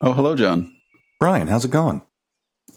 Oh, 0.00 0.12
hello, 0.12 0.34
John. 0.34 0.74
Brian, 1.20 1.48
how's 1.48 1.64
it 1.64 1.70
going? 1.70 2.02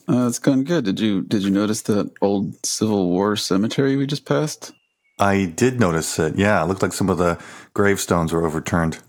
Uh, 0.09 0.27
it's 0.27 0.39
going 0.39 0.63
good. 0.63 0.85
Did 0.85 0.99
you 0.99 1.23
did 1.23 1.43
you 1.43 1.49
notice 1.49 1.81
that 1.83 2.11
old 2.21 2.65
Civil 2.65 3.09
War 3.09 3.35
cemetery 3.35 3.95
we 3.95 4.07
just 4.07 4.25
passed? 4.25 4.71
I 5.19 5.45
did 5.45 5.79
notice 5.79 6.19
it. 6.19 6.37
Yeah, 6.37 6.63
it 6.63 6.67
looked 6.67 6.81
like 6.81 6.93
some 6.93 7.09
of 7.09 7.17
the 7.17 7.39
gravestones 7.73 8.31
were 8.31 8.45
overturned. 8.45 8.99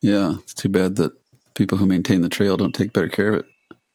Yeah, 0.00 0.36
it's 0.38 0.54
too 0.54 0.68
bad 0.68 0.96
that 0.96 1.12
people 1.54 1.78
who 1.78 1.86
maintain 1.86 2.22
the 2.22 2.28
trail 2.28 2.56
don't 2.56 2.74
take 2.74 2.92
better 2.92 3.08
care 3.08 3.28
of 3.28 3.40
it. 3.40 3.46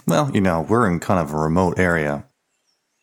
Well, 0.05 0.29
you 0.34 0.41
know, 0.41 0.61
we're 0.61 0.89
in 0.89 1.00
kind 1.00 1.20
of 1.20 1.34
a 1.34 1.38
remote 1.38 1.79
area. 1.79 2.25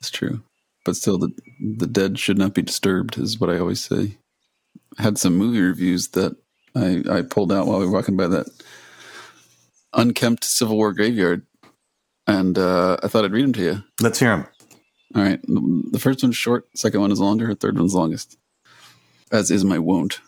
It's 0.01 0.11
true, 0.11 0.43
but 0.85 0.95
still, 0.95 1.19
the 1.19 1.31
the 1.77 1.87
dead 1.87 2.19
should 2.19 2.39
not 2.39 2.55
be 2.55 2.63
disturbed, 2.63 3.19
is 3.19 3.41
what 3.41 3.51
I 3.51 3.59
always 3.59 3.83
say. 3.83 4.19
I 4.99 5.03
had 5.03 5.19
some 5.19 5.37
movie 5.37 5.61
reviews 5.61 6.09
that 6.09 6.37
I 6.77 7.03
I 7.11 7.23
pulled 7.23 7.53
out 7.53 7.67
while 7.67 7.81
we 7.81 7.87
were 7.87 7.93
walking 7.93 8.17
by 8.17 8.29
that 8.29 8.47
unkempt 9.93 10.45
Civil 10.45 10.77
War 10.77 10.93
graveyard, 10.93 11.47
and 12.27 12.59
uh, 12.59 12.99
I 13.03 13.09
thought 13.09 13.25
I'd 13.25 13.33
read 13.33 13.45
them 13.45 13.53
to 13.55 13.63
you. 13.63 13.85
Let's 14.01 14.19
hear 14.19 14.31
them. 14.31 14.47
All 15.15 15.23
right. 15.23 15.41
The 15.47 15.99
first 15.99 16.23
one's 16.23 16.37
short, 16.37 16.69
second 16.77 17.01
one 17.01 17.13
is 17.13 17.21
longer, 17.21 17.55
third 17.55 17.79
one's 17.79 17.95
longest. 17.95 18.37
As 19.33 19.51
is 19.51 19.65
my 19.65 19.79
wont. 19.79 20.21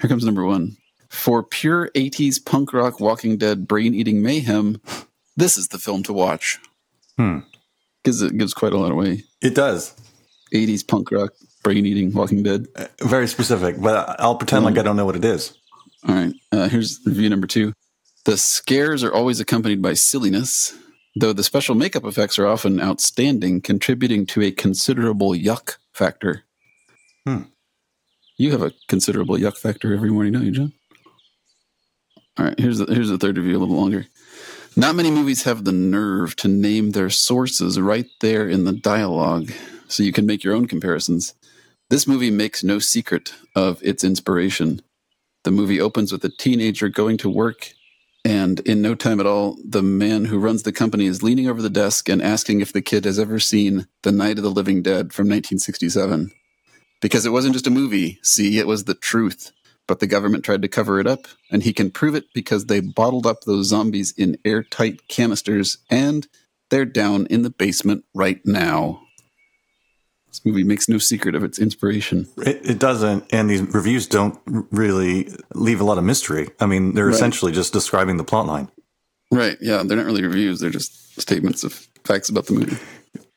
Here 0.00 0.08
comes 0.08 0.24
number 0.24 0.44
one. 0.44 0.76
For 1.08 1.42
pure 1.42 1.90
80s 1.94 2.44
punk 2.44 2.72
rock 2.72 3.00
Walking 3.00 3.36
Dead 3.36 3.66
brain 3.66 3.94
eating 3.94 4.22
mayhem, 4.22 4.80
this 5.36 5.56
is 5.56 5.68
the 5.68 5.78
film 5.78 6.02
to 6.04 6.12
watch. 6.12 6.58
Hmm. 7.16 7.40
Gives 8.04 8.22
it 8.22 8.36
gives 8.36 8.54
quite 8.54 8.72
a 8.72 8.78
lot 8.78 8.92
away. 8.92 9.24
It 9.40 9.54
does. 9.54 9.94
80s 10.54 10.86
punk 10.86 11.10
rock 11.10 11.32
brain 11.62 11.86
eating 11.86 12.12
Walking 12.12 12.42
Dead. 12.42 12.66
Uh, 12.76 12.86
very 13.00 13.26
specific, 13.26 13.80
but 13.80 14.20
I'll 14.20 14.36
pretend 14.36 14.64
like 14.64 14.78
I 14.78 14.82
don't 14.82 14.96
know 14.96 15.06
what 15.06 15.16
it 15.16 15.24
is. 15.24 15.56
All 16.06 16.14
right. 16.14 16.34
Uh, 16.52 16.68
here's 16.68 17.00
review 17.04 17.28
number 17.28 17.46
two. 17.46 17.72
The 18.28 18.36
scares 18.36 19.02
are 19.02 19.14
always 19.14 19.40
accompanied 19.40 19.80
by 19.80 19.94
silliness, 19.94 20.76
though 21.16 21.32
the 21.32 21.42
special 21.42 21.74
makeup 21.74 22.04
effects 22.04 22.38
are 22.38 22.46
often 22.46 22.78
outstanding, 22.78 23.62
contributing 23.62 24.26
to 24.26 24.42
a 24.42 24.50
considerable 24.50 25.30
yuck 25.30 25.78
factor. 25.94 26.44
Hmm. 27.24 27.44
You 28.36 28.50
have 28.50 28.60
a 28.60 28.74
considerable 28.86 29.36
yuck 29.36 29.56
factor 29.56 29.94
every 29.94 30.10
morning, 30.10 30.34
don't 30.34 30.44
you, 30.44 30.50
John? 30.50 30.72
All 32.38 32.44
right, 32.44 32.58
here's 32.60 32.76
the, 32.76 32.92
here's 32.92 33.08
the 33.08 33.16
third 33.16 33.38
review, 33.38 33.56
a 33.56 33.60
little 33.60 33.76
longer. 33.76 34.04
Not 34.76 34.94
many 34.94 35.10
movies 35.10 35.44
have 35.44 35.64
the 35.64 35.72
nerve 35.72 36.36
to 36.36 36.48
name 36.48 36.90
their 36.90 37.08
sources 37.08 37.80
right 37.80 38.08
there 38.20 38.46
in 38.46 38.64
the 38.64 38.74
dialogue, 38.74 39.50
so 39.86 40.02
you 40.02 40.12
can 40.12 40.26
make 40.26 40.44
your 40.44 40.54
own 40.54 40.68
comparisons. 40.68 41.32
This 41.88 42.06
movie 42.06 42.30
makes 42.30 42.62
no 42.62 42.78
secret 42.78 43.32
of 43.54 43.82
its 43.82 44.04
inspiration. 44.04 44.82
The 45.44 45.50
movie 45.50 45.80
opens 45.80 46.12
with 46.12 46.22
a 46.26 46.28
teenager 46.28 46.90
going 46.90 47.16
to 47.16 47.30
work 47.30 47.72
and 48.28 48.60
in 48.60 48.82
no 48.82 48.94
time 48.94 49.20
at 49.20 49.26
all, 49.26 49.56
the 49.64 49.82
man 49.82 50.26
who 50.26 50.38
runs 50.38 50.62
the 50.62 50.70
company 50.70 51.06
is 51.06 51.22
leaning 51.22 51.48
over 51.48 51.62
the 51.62 51.70
desk 51.70 52.10
and 52.10 52.20
asking 52.20 52.60
if 52.60 52.74
the 52.74 52.82
kid 52.82 53.06
has 53.06 53.18
ever 53.18 53.40
seen 53.40 53.88
The 54.02 54.12
Night 54.12 54.36
of 54.36 54.44
the 54.44 54.50
Living 54.50 54.82
Dead 54.82 55.14
from 55.14 55.28
1967. 55.28 56.30
Because 57.00 57.24
it 57.24 57.32
wasn't 57.32 57.54
just 57.54 57.66
a 57.66 57.70
movie, 57.70 58.18
see, 58.22 58.58
it 58.58 58.66
was 58.66 58.84
the 58.84 58.92
truth. 58.92 59.52
But 59.86 60.00
the 60.00 60.06
government 60.06 60.44
tried 60.44 60.60
to 60.60 60.68
cover 60.68 61.00
it 61.00 61.06
up, 61.06 61.26
and 61.50 61.62
he 61.62 61.72
can 61.72 61.90
prove 61.90 62.14
it 62.14 62.26
because 62.34 62.66
they 62.66 62.80
bottled 62.80 63.24
up 63.24 63.44
those 63.44 63.68
zombies 63.68 64.12
in 64.14 64.36
airtight 64.44 65.08
canisters, 65.08 65.78
and 65.88 66.28
they're 66.68 66.84
down 66.84 67.24
in 67.30 67.44
the 67.44 67.50
basement 67.50 68.04
right 68.14 68.44
now. 68.44 69.00
This 70.38 70.44
movie 70.46 70.62
makes 70.62 70.88
no 70.88 70.98
secret 70.98 71.34
of 71.34 71.42
its 71.42 71.58
inspiration. 71.58 72.28
It, 72.38 72.60
it 72.70 72.78
doesn't, 72.78 73.24
and 73.32 73.50
these 73.50 73.60
reviews 73.62 74.06
don't 74.06 74.38
really 74.46 75.28
leave 75.52 75.80
a 75.80 75.84
lot 75.84 75.98
of 75.98 76.04
mystery. 76.04 76.48
I 76.60 76.66
mean, 76.66 76.94
they're 76.94 77.06
Right. 77.06 77.14
essentially 77.14 77.50
just 77.50 77.72
describing 77.72 78.18
the 78.18 78.24
plot 78.24 78.46
line. 78.46 78.70
Right, 79.32 79.56
yeah, 79.60 79.82
they're 79.84 79.96
not 79.96 80.06
really 80.06 80.22
reviews, 80.22 80.60
they're 80.60 80.70
just 80.70 81.20
statements 81.20 81.64
of 81.64 81.72
facts 82.04 82.28
about 82.28 82.46
the 82.46 82.52
movie. 82.52 82.76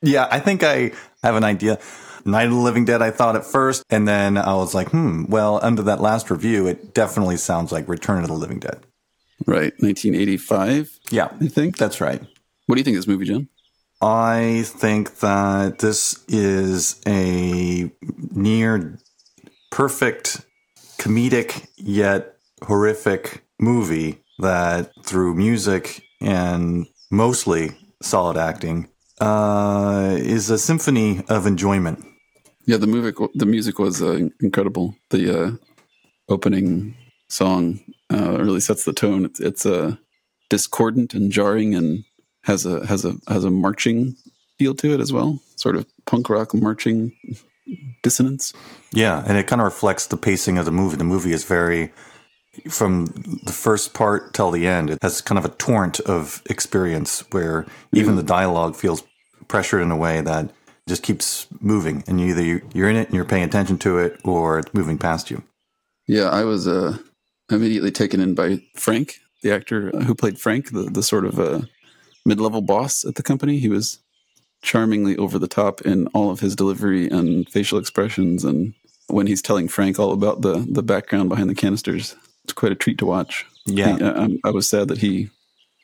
Yeah, 0.03 0.27
I 0.29 0.39
think 0.39 0.61
I 0.63 0.91
have 1.23 1.35
an 1.35 1.43
idea. 1.43 1.79
Night 2.23 2.45
of 2.45 2.51
the 2.51 2.57
Living 2.57 2.85
Dead, 2.85 3.01
I 3.01 3.09
thought 3.09 3.35
at 3.35 3.45
first, 3.45 3.83
and 3.89 4.07
then 4.07 4.37
I 4.37 4.53
was 4.53 4.75
like, 4.75 4.89
hmm, 4.91 5.25
well, 5.27 5.59
under 5.63 5.81
that 5.83 6.01
last 6.01 6.29
review, 6.29 6.67
it 6.67 6.93
definitely 6.93 7.37
sounds 7.37 7.71
like 7.71 7.87
Return 7.87 8.21
of 8.21 8.27
the 8.27 8.33
Living 8.35 8.59
Dead. 8.59 8.79
Right, 9.47 9.73
1985, 9.79 10.99
Yeah, 11.09 11.29
I 11.41 11.47
think. 11.47 11.77
that's 11.77 11.99
right. 11.99 12.21
What 12.67 12.75
do 12.75 12.79
you 12.79 12.83
think 12.83 12.95
of 12.95 12.99
this 13.03 13.07
movie, 13.07 13.25
John? 13.25 13.47
I 14.01 14.63
think 14.65 15.19
that 15.19 15.79
this 15.79 16.25
is 16.27 16.99
a 17.07 17.91
near 18.31 18.97
perfect 19.69 20.45
comedic 20.97 21.67
yet 21.77 22.35
horrific 22.63 23.43
movie 23.59 24.23
that 24.39 24.91
through 25.03 25.35
music 25.35 26.03
and 26.19 26.87
mostly 27.11 27.71
solid 28.01 28.37
acting 28.37 28.89
uh, 29.19 30.15
is 30.17 30.49
a 30.49 30.57
symphony 30.57 31.23
of 31.29 31.45
enjoyment. 31.45 32.03
Yeah, 32.65 32.77
the 32.77 32.87
music 32.87 33.15
the 33.35 33.45
music 33.45 33.79
was 33.79 34.01
uh, 34.01 34.29
incredible. 34.41 34.95
The 35.09 35.39
uh, 35.39 35.51
opening 36.27 36.95
song 37.29 37.79
uh, 38.11 38.37
really 38.39 38.59
sets 38.59 38.83
the 38.83 38.93
tone. 38.93 39.25
It's 39.25 39.39
it's 39.39 39.65
uh, 39.65 39.95
discordant 40.49 41.13
and 41.13 41.31
jarring, 41.31 41.75
and 41.75 42.03
has 42.43 42.65
a 42.65 42.85
has 42.85 43.05
a 43.05 43.15
has 43.27 43.43
a 43.43 43.51
marching 43.51 44.15
feel 44.57 44.75
to 44.75 44.93
it 44.93 44.99
as 44.99 45.13
well. 45.13 45.39
Sort 45.55 45.75
of 45.75 45.85
punk 46.05 46.29
rock 46.29 46.53
marching 46.53 47.13
dissonance. 48.03 48.53
Yeah, 48.91 49.23
and 49.25 49.37
it 49.37 49.47
kind 49.47 49.61
of 49.61 49.65
reflects 49.65 50.07
the 50.07 50.17
pacing 50.17 50.57
of 50.57 50.65
the 50.65 50.71
movie. 50.71 50.97
The 50.97 51.03
movie 51.03 51.33
is 51.33 51.43
very 51.43 51.91
from 52.69 53.05
the 53.43 53.53
first 53.53 53.93
part 53.93 54.33
till 54.33 54.51
the 54.51 54.67
end. 54.67 54.89
It 54.89 54.99
has 55.01 55.21
kind 55.21 55.39
of 55.39 55.45
a 55.45 55.49
torrent 55.49 55.99
of 56.01 56.41
experience 56.49 57.23
where 57.31 57.65
even 57.93 58.15
the 58.15 58.23
dialogue 58.23 58.75
feels 58.75 59.03
pressured 59.47 59.81
in 59.81 59.91
a 59.91 59.97
way 59.97 60.21
that 60.21 60.51
just 60.87 61.03
keeps 61.03 61.47
moving, 61.59 62.03
and 62.07 62.19
you 62.19 62.27
either 62.27 62.67
you're 62.73 62.89
in 62.89 62.95
it 62.95 63.07
and 63.07 63.15
you're 63.15 63.25
paying 63.25 63.43
attention 63.43 63.77
to 63.79 63.99
it, 63.99 64.19
or 64.23 64.59
it's 64.59 64.73
moving 64.73 64.97
past 64.97 65.29
you. 65.31 65.43
Yeah, 66.07 66.29
I 66.29 66.43
was 66.43 66.67
uh, 66.67 66.97
immediately 67.49 67.91
taken 67.91 68.19
in 68.19 68.35
by 68.35 68.61
Frank, 68.75 69.19
the 69.43 69.53
actor 69.53 69.91
who 69.91 70.15
played 70.15 70.39
Frank, 70.39 70.71
the 70.71 70.83
the 70.83 71.03
sort 71.03 71.25
of 71.25 71.39
uh, 71.39 71.61
mid 72.25 72.39
level 72.39 72.61
boss 72.61 73.03
at 73.05 73.15
the 73.15 73.23
company. 73.23 73.59
He 73.59 73.69
was 73.69 73.99
charmingly 74.61 75.17
over 75.17 75.39
the 75.39 75.47
top 75.47 75.81
in 75.81 76.07
all 76.07 76.29
of 76.29 76.39
his 76.39 76.55
delivery 76.55 77.09
and 77.09 77.49
facial 77.49 77.79
expressions, 77.79 78.43
and 78.43 78.73
when 79.07 79.27
he's 79.27 79.41
telling 79.41 79.67
Frank 79.67 79.99
all 79.99 80.11
about 80.11 80.41
the 80.41 80.65
the 80.69 80.83
background 80.83 81.29
behind 81.29 81.49
the 81.49 81.55
canisters, 81.55 82.15
it's 82.43 82.53
quite 82.53 82.71
a 82.71 82.75
treat 82.75 82.97
to 82.99 83.05
watch. 83.05 83.45
Yeah, 83.65 83.97
He- 83.97 84.03
I, 84.45 84.49
I 84.49 84.51
was 84.51 84.67
sad 84.69 84.87
that 84.89 84.99
he 84.99 85.29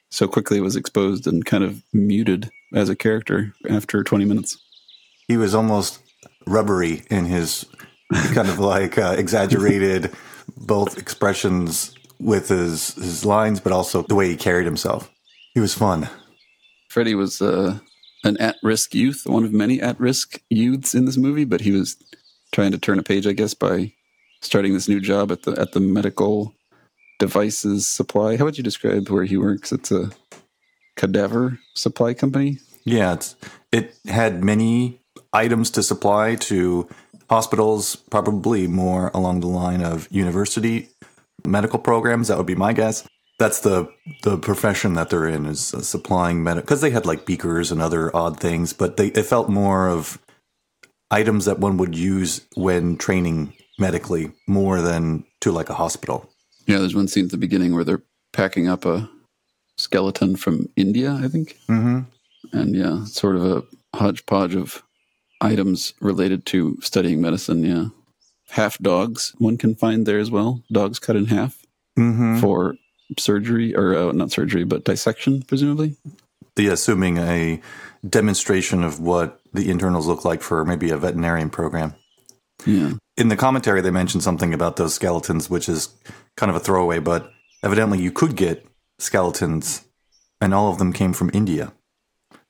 so 0.09 0.27
quickly 0.27 0.61
was 0.61 0.75
exposed 0.75 1.27
and 1.27 1.45
kind 1.45 1.63
of 1.63 1.83
muted 1.93 2.49
as 2.73 2.87
a 2.89 2.95
character 2.95 3.53
after 3.69 4.03
20 4.03 4.25
minutes. 4.25 4.57
he 5.27 5.35
was 5.37 5.53
almost 5.53 5.99
rubbery 6.45 7.03
in 7.09 7.25
his 7.25 7.65
kind 8.33 8.47
of 8.49 8.57
like 8.59 8.97
uh, 8.97 9.15
exaggerated 9.17 10.13
both 10.55 10.97
expressions 10.97 11.93
with 12.19 12.47
his 12.49 12.93
his 12.95 13.25
lines, 13.25 13.59
but 13.59 13.73
also 13.73 14.01
the 14.03 14.15
way 14.15 14.29
he 14.29 14.37
carried 14.37 14.65
himself. 14.65 15.11
He 15.53 15.59
was 15.59 15.73
fun. 15.73 16.07
Freddie 16.97 17.13
was 17.13 17.43
uh, 17.43 17.77
an 18.23 18.37
at-risk 18.37 18.95
youth, 18.95 19.21
one 19.27 19.43
of 19.43 19.53
many 19.53 19.79
at-risk 19.79 20.41
youths 20.49 20.95
in 20.95 21.05
this 21.05 21.15
movie, 21.15 21.45
but 21.45 21.61
he 21.61 21.69
was 21.69 21.95
trying 22.51 22.71
to 22.71 22.79
turn 22.79 22.97
a 22.97 23.03
page, 23.03 23.27
I 23.27 23.33
guess, 23.33 23.53
by 23.53 23.93
starting 24.41 24.73
this 24.73 24.89
new 24.89 24.99
job 24.99 25.31
at 25.31 25.43
the 25.43 25.51
at 25.61 25.73
the 25.73 25.79
medical 25.79 26.55
devices 27.19 27.87
supply. 27.87 28.35
How 28.35 28.45
would 28.45 28.57
you 28.57 28.63
describe 28.63 29.09
where 29.09 29.25
he 29.25 29.37
works? 29.37 29.71
It's 29.71 29.91
a 29.91 30.09
cadaver 30.95 31.59
supply 31.75 32.15
company. 32.15 32.57
Yeah, 32.83 33.15
it 33.71 33.95
had 34.07 34.43
many 34.43 34.99
items 35.31 35.69
to 35.77 35.83
supply 35.83 36.33
to 36.49 36.89
hospitals, 37.29 37.95
probably 37.95 38.65
more 38.65 39.11
along 39.13 39.41
the 39.41 39.53
line 39.53 39.83
of 39.83 40.07
university 40.09 40.89
medical 41.45 41.77
programs. 41.77 42.29
That 42.29 42.37
would 42.37 42.47
be 42.47 42.55
my 42.55 42.73
guess. 42.73 43.07
That's 43.39 43.59
the 43.59 43.87
the 44.23 44.37
profession 44.37 44.93
that 44.95 45.09
they're 45.09 45.27
in 45.27 45.45
is 45.45 45.73
uh, 45.73 45.81
supplying 45.81 46.43
medical 46.43 46.65
because 46.65 46.81
they 46.81 46.89
had 46.89 47.05
like 47.05 47.25
beakers 47.25 47.71
and 47.71 47.81
other 47.81 48.15
odd 48.15 48.39
things, 48.39 48.73
but 48.73 48.97
they 48.97 49.07
it 49.09 49.23
felt 49.23 49.47
more 49.49 49.87
of 49.87 50.17
items 51.11 51.45
that 51.45 51.59
one 51.59 51.77
would 51.77 51.95
use 51.95 52.41
when 52.55 52.97
training 52.97 53.53
medically 53.79 54.31
more 54.47 54.81
than 54.81 55.23
to 55.41 55.51
like 55.51 55.69
a 55.69 55.75
hospital. 55.75 56.29
Yeah, 56.65 56.79
there's 56.79 56.95
one 56.95 57.07
scene 57.07 57.25
at 57.25 57.31
the 57.31 57.37
beginning 57.37 57.75
where 57.75 57.83
they're 57.83 58.03
packing 58.33 58.67
up 58.67 58.85
a 58.85 59.09
skeleton 59.77 60.35
from 60.35 60.67
India, 60.75 61.13
I 61.23 61.27
think. 61.27 61.55
Mm-hmm. 61.69 61.99
and 62.57 62.75
yeah, 62.75 63.05
sort 63.05 63.35
of 63.35 63.45
a 63.45 63.63
hodgepodge 63.95 64.55
of 64.55 64.83
items 65.41 65.93
related 66.01 66.45
to 66.47 66.77
studying 66.81 67.21
medicine. 67.21 67.63
Yeah, 67.63 67.89
half 68.49 68.79
dogs 68.79 69.33
one 69.37 69.57
can 69.57 69.75
find 69.75 70.05
there 70.07 70.19
as 70.19 70.31
well. 70.31 70.63
Dogs 70.71 70.97
cut 70.99 71.15
in 71.15 71.27
half 71.27 71.63
Mm-hmm. 71.99 72.39
for 72.41 72.75
surgery 73.17 73.75
or 73.75 73.95
uh, 73.95 74.11
not 74.11 74.31
surgery, 74.31 74.63
but 74.63 74.83
dissection, 74.83 75.43
presumably. 75.43 75.95
The 76.55 76.67
assuming 76.67 77.17
a 77.17 77.61
demonstration 78.07 78.83
of 78.83 78.99
what 78.99 79.39
the 79.53 79.69
internals 79.69 80.07
look 80.07 80.25
like 80.25 80.41
for 80.41 80.65
maybe 80.65 80.89
a 80.89 80.97
veterinarian 80.97 81.49
program. 81.49 81.95
Yeah, 82.65 82.93
in 83.17 83.29
the 83.29 83.35
commentary 83.35 83.81
they 83.81 83.91
mentioned 83.91 84.23
something 84.23 84.53
about 84.53 84.77
those 84.77 84.93
skeletons 84.93 85.49
which 85.49 85.67
is 85.69 85.89
kind 86.35 86.49
of 86.49 86.55
a 86.55 86.59
throwaway 86.59 86.99
but 86.99 87.31
evidently 87.63 87.99
you 87.99 88.11
could 88.11 88.35
get 88.35 88.65
skeletons 88.99 89.85
and 90.39 90.53
all 90.53 90.71
of 90.71 90.77
them 90.77 90.93
came 90.93 91.13
from 91.13 91.31
India. 91.33 91.73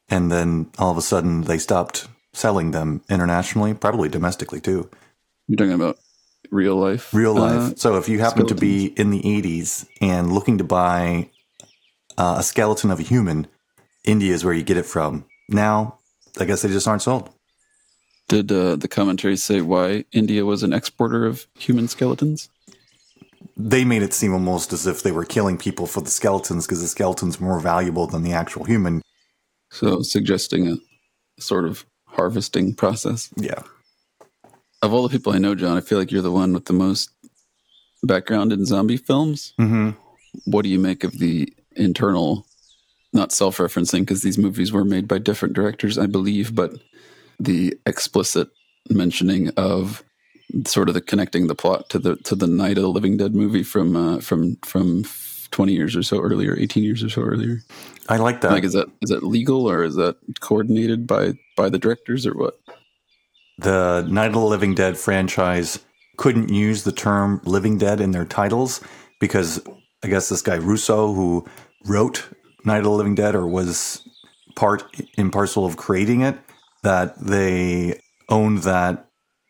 And 0.09 0.31
then 0.31 0.71
all 0.77 0.92
of 0.92 0.98
a 0.98 1.01
sudden 1.01 1.42
they 1.42 1.57
stopped 1.57 2.07
selling 2.33 2.71
them 2.71 3.01
internationally, 3.09 3.74
probably 3.74 4.09
domestically 4.09 4.62
too. 4.62 4.89
You're 5.48 5.57
talking 5.57 5.74
about 5.74 5.98
real 6.51 6.75
life? 6.75 7.13
Real 7.13 7.34
life. 7.34 7.74
uh, 7.74 7.75
so 7.75 7.98
if 7.98 8.10
you 8.10 8.19
happen 8.19 8.48
to 8.48 8.56
be 8.56 8.88
in 8.88 9.12
the 9.12 9.22
80s 9.22 9.88
and 10.01 10.31
looking 10.31 10.57
to 10.57 10.63
buy 10.63 11.30
uh, 12.18 12.38
a 12.39 12.44
skeleton 12.44 12.92
of 12.92 13.00
a 13.00 13.04
human, 13.04 13.48
India 14.04 14.34
is 14.34 14.44
where 14.44 14.54
you 14.54 14.63
get 14.63 14.78
it 14.78 14.86
from. 14.86 15.25
Now, 15.50 16.00
I 16.39 16.45
guess 16.45 16.62
they 16.62 16.69
just 16.69 16.88
aren't 16.88 17.01
sold. 17.01 17.30
Did 18.28 18.51
uh, 18.51 18.75
the 18.75 18.88
commentary 18.88 19.38
say 19.38 19.62
why 19.62 20.06
India 20.12 20.45
was 20.45 20.63
an 20.63 20.74
exporter 20.74 21.25
of 21.25 21.48
human 21.57 21.88
skeletons? 21.88 22.50
They 23.56 23.86
made 23.86 24.04
it 24.04 24.13
seem 24.13 24.33
almost 24.33 24.74
as 24.74 24.86
if 24.86 25.01
they 25.01 25.12
were 25.12 25.25
killing 25.25 25.57
people 25.57 25.88
for 25.88 26.01
the 26.01 26.10
skeletons 26.10 26.66
because 26.66 26.81
the 26.81 26.88
skeleton's 26.88 27.40
are 27.40 27.44
more 27.44 27.60
valuable 27.60 28.06
than 28.06 28.24
the 28.24 28.33
actual 28.33 28.66
human. 28.66 29.01
So 29.72 30.01
suggesting 30.01 30.68
a 30.68 31.42
sort 31.42 31.66
of 31.66 31.86
harvesting 32.06 32.75
process. 32.75 33.30
Yeah. 33.38 33.62
Of 34.81 34.94
all 34.94 35.03
the 35.03 35.09
people 35.09 35.33
I 35.33 35.38
know, 35.39 35.56
John, 35.56 35.77
I 35.77 35.81
feel 35.81 35.97
like 35.97 36.12
you're 36.12 36.21
the 36.21 36.31
one 36.31 36.53
with 36.53 36.65
the 36.65 36.74
most 36.74 37.09
background 38.03 38.53
in 38.53 38.65
zombie 38.65 38.97
films. 38.97 39.53
hmm 39.57 39.91
What 40.45 40.63
do 40.63 40.69
you 40.69 40.79
make 40.79 41.03
of 41.03 41.18
the 41.19 41.51
internal, 41.75 42.45
not 43.13 43.31
self 43.31 43.57
referencing, 43.57 44.01
because 44.01 44.21
these 44.21 44.38
movies 44.38 44.71
were 44.71 44.85
made 44.85 45.07
by 45.07 45.18
different 45.18 45.56
directors, 45.56 45.97
I 45.97 46.06
believe, 46.06 46.53
but 46.53 46.74
the 47.39 47.77
explicit 47.85 48.50
mentioning 48.89 49.50
of 49.57 50.03
sort 50.65 50.88
of 50.89 50.94
the 50.94 51.01
connecting 51.01 51.47
the 51.47 51.56
plot 51.56 51.89
to 51.89 52.00
the 52.00 52.15
to 52.18 52.35
the 52.35 52.47
Night 52.47 52.77
of 52.77 52.83
the 52.83 52.89
Living 52.89 53.18
Dead 53.18 53.35
movie 53.35 53.63
from 53.63 53.95
uh, 53.95 54.19
from 54.19 54.57
from 54.57 55.03
20 55.51 55.73
years 55.73 55.95
or 55.95 56.03
so 56.03 56.19
earlier, 56.19 56.57
18 56.57 56.83
years 56.83 57.03
or 57.03 57.09
so 57.09 57.21
earlier. 57.21 57.62
I 58.09 58.18
like 58.18 58.41
that. 58.41 58.51
Like, 58.51 58.63
is 58.63 58.73
that 58.73 58.89
is 59.01 59.09
that 59.09 59.23
legal 59.23 59.69
or 59.69 59.83
is 59.83 59.95
that 59.95 60.18
coordinated 60.39 61.07
by 61.07 61.33
by 61.56 61.69
the 61.69 61.80
directors 61.80 62.25
or 62.25 62.33
what? 62.33 62.59
The 63.57 64.06
Night 64.07 64.27
of 64.27 64.33
the 64.33 64.39
Living 64.39 64.75
Dead 64.75 64.98
franchise 64.98 65.80
couldn't 66.18 66.50
use 66.50 66.83
the 66.83 66.92
term 66.92 67.42
Living 67.45 67.77
Dead 67.77 68.01
in 68.01 68.12
their 68.12 68.25
titles 68.25 68.81
because 69.19 69.62
I 70.04 70.07
guess 70.07 70.30
this 70.30 70.42
guy 70.42 70.56
Russo, 70.56 71.13
who 71.13 71.45
wrote 71.86 72.27
Night 72.65 72.80
of 72.80 72.83
the 72.83 72.92
Living 72.92 73.15
Dead 73.15 73.36
or 73.36 73.48
was 73.48 74.07
part 74.56 74.83
and 75.18 75.31
parcel 75.31 75.65
of 75.65 75.77
creating 75.77 76.21
it, 76.21 76.38
that 76.83 77.19
they 77.19 78.00
owned 78.30 78.59
that 78.59 79.07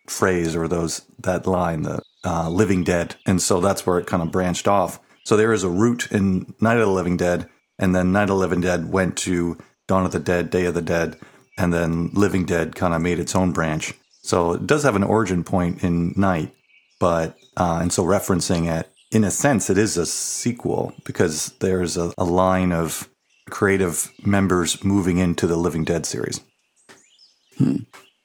phrase 0.08 0.56
or 0.56 0.68
those 0.68 1.02
that 1.20 1.48
line, 1.48 1.84
the 1.84 2.02
uh, 2.26 2.50
Living 2.50 2.84
Dead, 2.84 3.16
and 3.26 3.42
so 3.42 3.60
that's 3.60 3.86
where 3.86 4.00
it 4.00 4.08
kind 4.08 4.24
of 4.24 4.32
branched 4.32 4.68
off. 4.68 5.00
So 5.24 5.36
there 5.36 5.54
is 5.54 5.64
a 5.64 5.70
root 5.70 6.12
in 6.12 6.54
Night 6.62 6.78
of 6.78 6.88
the 6.88 6.94
Living 6.94 7.18
Dead, 7.18 7.50
and 7.78 7.94
then 7.96 8.12
Night 8.12 8.24
of 8.24 8.30
the 8.30 8.36
Living 8.36 8.62
Dead 8.62 8.92
went 8.92 9.18
to 9.20 9.58
Dawn 9.88 10.06
of 10.06 10.12
the 10.12 10.20
Dead, 10.20 10.50
Day 10.50 10.66
of 10.66 10.74
the 10.74 10.82
Dead, 10.82 11.18
and 11.58 11.74
then 11.74 12.10
Living 12.14 12.46
Dead 12.46 12.76
kind 12.76 12.94
of 12.94 13.02
made 13.02 13.20
its 13.20 13.36
own 13.36 13.52
branch. 13.52 13.94
So 14.22 14.54
it 14.54 14.68
does 14.68 14.84
have 14.84 14.96
an 14.96 15.04
origin 15.04 15.44
point 15.44 15.84
in 15.84 16.14
Night, 16.16 16.54
but 17.00 17.38
uh, 17.56 17.80
and 17.82 17.92
so 17.92 18.04
referencing 18.04 18.70
it 18.72 18.90
in 19.12 19.24
a 19.24 19.32
sense, 19.32 19.70
it 19.70 19.78
is 19.78 19.98
a 19.98 20.06
sequel 20.06 20.94
because 21.06 21.54
there's 21.60 21.98
a, 21.98 22.14
a 22.18 22.26
line 22.26 22.72
of 22.72 23.10
creative 23.50 24.12
members 24.26 24.84
moving 24.84 25.18
into 25.18 25.48
the 25.48 25.56
Living 25.56 25.86
Dead 25.86 26.06
series. 26.06 26.42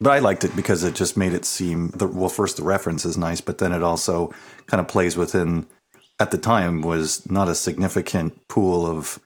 But 0.01 0.11
I 0.11 0.19
liked 0.19 0.43
it 0.43 0.57
because 0.57 0.83
it 0.83 0.95
just 0.95 1.17
made 1.17 1.33
it 1.33 1.45
seem 1.45 1.91
the, 1.91 2.09
well. 2.09 2.29
First, 2.29 2.57
the 2.57 2.65
reference 2.65 3.05
is 3.05 3.17
nice, 3.17 3.41
but 3.41 3.59
then 3.59 3.73
it 3.73 3.83
also 3.83 4.35
kind 4.67 4.81
of 4.81 4.89
plays 4.89 5.17
within. 5.17 5.67
At 6.21 6.31
the 6.31 6.39
time, 6.39 6.83
was 6.83 7.29
not 7.29 7.49
a 7.49 7.55
significant 7.55 8.47
pool 8.47 8.87
of 8.87 9.19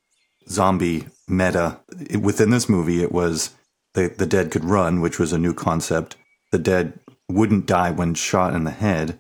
zombie 0.49 1.07
meta 1.29 1.81
within 2.19 2.51
this 2.51 2.69
movie. 2.69 3.03
It 3.03 3.13
was 3.13 3.51
the 3.97 4.15
the 4.17 4.27
dead 4.27 4.53
could 4.53 4.65
run, 4.65 5.01
which 5.01 5.19
was 5.19 5.33
a 5.33 5.39
new 5.39 5.55
concept. 5.55 6.17
The 6.53 6.59
dead 6.59 7.01
wouldn't 7.29 7.67
die 7.67 7.91
when 7.91 8.15
shot 8.15 8.55
in 8.55 8.63
the 8.63 8.71
head, 8.71 9.19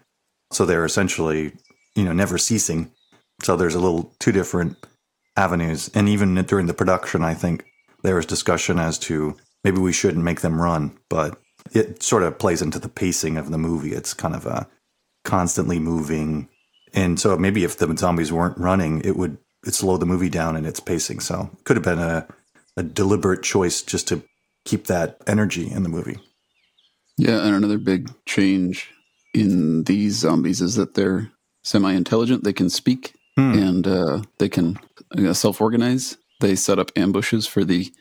so 0.52 0.64
they're 0.64 0.84
essentially 0.84 1.54
you 1.96 2.04
know 2.04 2.12
never 2.12 2.38
ceasing. 2.38 2.92
So 3.42 3.56
there's 3.56 3.74
a 3.74 3.80
little 3.80 4.14
two 4.20 4.32
different 4.32 4.76
avenues, 5.36 5.90
and 5.94 6.08
even 6.08 6.34
during 6.44 6.66
the 6.66 6.74
production, 6.74 7.24
I 7.24 7.34
think 7.34 7.64
there 8.02 8.14
was 8.14 8.26
discussion 8.26 8.78
as 8.78 8.98
to 9.00 9.36
maybe 9.64 9.78
we 9.78 9.92
shouldn't 9.92 10.24
make 10.24 10.42
them 10.42 10.60
run, 10.60 10.96
but 11.08 11.38
it 11.72 12.02
sort 12.02 12.22
of 12.22 12.38
plays 12.38 12.62
into 12.62 12.78
the 12.78 12.88
pacing 12.88 13.36
of 13.36 13.50
the 13.50 13.58
movie. 13.58 13.92
It's 13.92 14.14
kind 14.14 14.34
of 14.34 14.46
a 14.46 14.68
constantly 15.24 15.80
moving, 15.80 16.48
and 16.92 17.18
so 17.18 17.36
maybe 17.38 17.64
if 17.64 17.78
the 17.78 17.96
zombies 17.96 18.30
weren't 18.30 18.58
running, 18.58 19.00
it 19.00 19.16
would 19.16 19.38
it 19.66 19.74
slow 19.74 19.96
the 19.96 20.06
movie 20.06 20.28
down 20.28 20.54
in 20.54 20.66
its 20.66 20.80
pacing. 20.80 21.20
So 21.20 21.50
it 21.54 21.64
could 21.64 21.76
have 21.78 21.84
been 21.84 21.98
a 21.98 22.28
a 22.76 22.82
deliberate 22.82 23.42
choice 23.42 23.80
just 23.80 24.06
to 24.08 24.22
keep 24.66 24.86
that 24.86 25.16
energy 25.26 25.70
in 25.70 25.82
the 25.82 25.88
movie. 25.88 26.18
Yeah, 27.16 27.46
and 27.46 27.54
another 27.54 27.78
big 27.78 28.10
change 28.26 28.90
in 29.32 29.84
these 29.84 30.16
zombies 30.16 30.60
is 30.60 30.74
that 30.74 30.94
they're 30.94 31.30
semi-intelligent. 31.64 32.44
They 32.44 32.52
can 32.52 32.68
speak 32.70 33.14
Hmm. 33.36 33.52
and 33.52 33.86
uh, 33.86 34.22
they 34.38 34.48
can 34.48 34.78
uh, 35.18 35.34
self-organize. 35.34 36.16
They 36.40 36.56
set 36.56 36.78
up 36.78 36.90
ambushes 36.96 37.46
for 37.46 37.64
the 37.64 37.92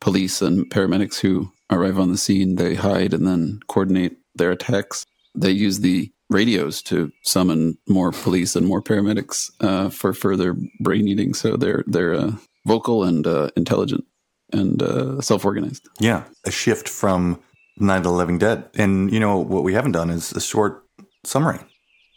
police 0.00 0.42
and 0.42 0.68
paramedics 0.70 1.20
who 1.20 1.52
arrive 1.70 2.00
on 2.00 2.10
the 2.10 2.18
scene. 2.18 2.56
They 2.56 2.74
hide 2.74 3.14
and 3.14 3.24
then 3.24 3.60
coordinate 3.68 4.16
their 4.34 4.50
attacks. 4.50 5.04
They 5.36 5.52
use 5.52 5.80
the 5.80 6.10
radios 6.30 6.82
to 6.82 7.12
summon 7.22 7.78
more 7.88 8.10
police 8.10 8.56
and 8.56 8.66
more 8.66 8.82
paramedics 8.82 9.50
uh, 9.60 9.88
for 9.90 10.12
further 10.12 10.56
brain 10.80 11.06
eating. 11.06 11.32
So 11.34 11.56
they're 11.56 11.84
they're 11.86 12.14
uh, 12.14 12.32
vocal 12.66 13.04
and 13.04 13.24
uh, 13.24 13.50
intelligent 13.56 14.04
and 14.52 14.82
uh, 14.82 15.20
self-organized. 15.20 15.88
Yeah, 16.00 16.24
a 16.44 16.50
shift 16.50 16.88
from 16.88 17.40
Night 17.78 17.98
of 17.98 18.02
the 18.04 18.12
Living 18.12 18.38
Dead. 18.38 18.68
And 18.74 19.12
you 19.12 19.18
know 19.20 19.38
what 19.38 19.62
we 19.64 19.74
haven't 19.74 19.92
done 19.92 20.10
is 20.10 20.32
a 20.32 20.40
short 20.40 20.84
summary. 21.24 21.60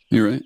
You're 0.10 0.30
right. 0.30 0.44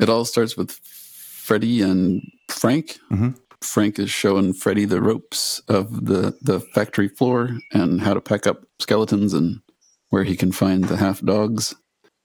It 0.00 0.08
all 0.08 0.24
starts 0.24 0.56
with 0.56 0.70
Freddie 0.72 1.82
and 1.82 2.22
Frank. 2.48 2.98
Mhm. 3.10 3.36
Frank 3.60 3.98
is 3.98 4.10
showing 4.10 4.52
Freddie 4.52 4.84
the 4.84 5.00
ropes 5.02 5.60
of 5.68 6.06
the, 6.06 6.36
the 6.42 6.60
factory 6.60 7.08
floor 7.08 7.58
and 7.72 8.00
how 8.00 8.14
to 8.14 8.20
pack 8.20 8.46
up 8.46 8.64
skeletons 8.78 9.34
and 9.34 9.60
where 10.10 10.22
he 10.24 10.36
can 10.36 10.52
find 10.52 10.84
the 10.84 10.96
half 10.96 11.20
dogs. 11.22 11.74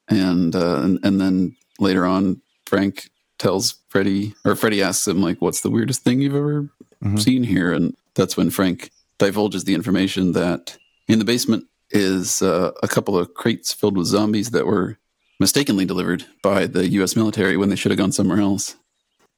And, 0.09 0.55
uh, 0.55 0.81
and 0.83 0.99
and 1.03 1.19
then 1.19 1.55
later 1.79 2.05
on, 2.05 2.41
Frank 2.67 3.09
tells 3.39 3.75
Freddie, 3.89 4.35
or 4.45 4.55
Freddie 4.55 4.83
asks 4.83 5.07
him, 5.07 5.21
like, 5.21 5.41
"What's 5.41 5.61
the 5.61 5.71
weirdest 5.71 6.03
thing 6.03 6.21
you've 6.21 6.35
ever 6.35 6.69
Mhm. 7.03 7.19
seen 7.19 7.43
here?" 7.43 7.71
And 7.73 7.95
that's 8.15 8.37
when 8.37 8.49
Frank 8.49 8.91
divulges 9.17 9.63
the 9.63 9.73
information 9.73 10.33
that 10.33 10.77
in 11.07 11.19
the 11.19 11.25
basement 11.25 11.65
is 11.89 12.41
uh, 12.41 12.71
a 12.81 12.87
couple 12.87 13.17
of 13.17 13.33
crates 13.33 13.71
filled 13.71 13.97
with 13.97 14.07
zombies 14.07 14.51
that 14.51 14.65
were 14.65 14.97
mistakenly 15.39 15.85
delivered 15.85 16.25
by 16.41 16.65
the 16.65 16.87
U.S. 16.89 17.15
military 17.15 17.57
when 17.57 17.69
they 17.69 17.75
should 17.75 17.91
have 17.91 17.97
gone 17.97 18.11
somewhere 18.11 18.39
else. 18.39 18.75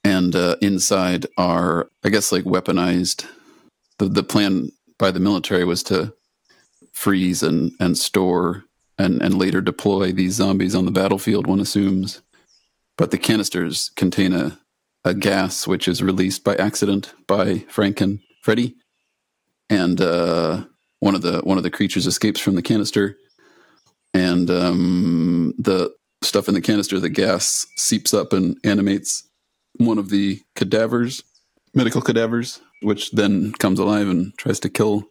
And 0.03 0.36
uh, 0.36 0.55
inside 0.62 1.25
are, 1.38 1.89
I 2.03 2.10
guess, 2.10 2.32
like 2.32 2.44
weaponized. 2.44 3.25
The 3.98 4.08
the 4.08 4.24
plan 4.24 4.72
by 5.00 5.12
the 5.12 5.20
military 5.20 5.65
was 5.65 5.82
to 5.84 6.13
freeze 6.94 7.41
and 7.41 7.72
and 7.79 7.98
store 7.98 8.65
and 8.98 9.22
and 9.22 9.38
later 9.38 9.62
deploy 9.62 10.12
these 10.12 10.34
zombies 10.34 10.75
on 10.75 10.86
the 10.86 10.91
battlefield. 10.91 11.48
One 11.48 11.60
assumes, 11.60 12.22
but 12.98 13.12
the 13.12 13.17
canisters 13.17 13.89
contain 13.96 14.34
a 14.34 14.60
a 15.03 15.13
gas 15.13 15.67
which 15.67 15.88
is 15.88 16.03
released 16.03 16.44
by 16.44 16.55
accident 16.55 17.13
by 17.27 17.60
Frank 17.70 18.01
and 18.01 18.20
Freddy, 18.46 18.75
and 19.72 20.00
uh, 20.00 20.64
one 21.00 21.16
of 21.16 21.24
the 21.24 21.40
one 21.40 21.58
of 21.58 21.64
the 21.64 21.72
creatures 21.72 22.06
escapes 22.06 22.40
from 22.40 22.54
the 22.54 22.62
canister 22.62 23.18
and 24.14 24.50
um, 24.52 25.54
the 25.58 25.92
stuff 26.22 26.48
in 26.48 26.54
the 26.54 26.62
canister, 26.62 27.00
the 27.00 27.10
gas 27.10 27.66
seeps 27.75 28.14
up 28.14 28.34
and 28.34 28.58
animates 28.64 29.28
one 29.78 29.98
of 29.98 30.10
the 30.10 30.40
cadavers, 30.56 31.24
medical 31.74 32.02
cadavers, 32.02 32.62
which 32.82 33.12
then 33.12 33.52
comes 33.54 33.80
alive 33.80 34.08
and 34.08 34.38
tries 34.38 34.60
to 34.62 34.70
kill 34.70 35.04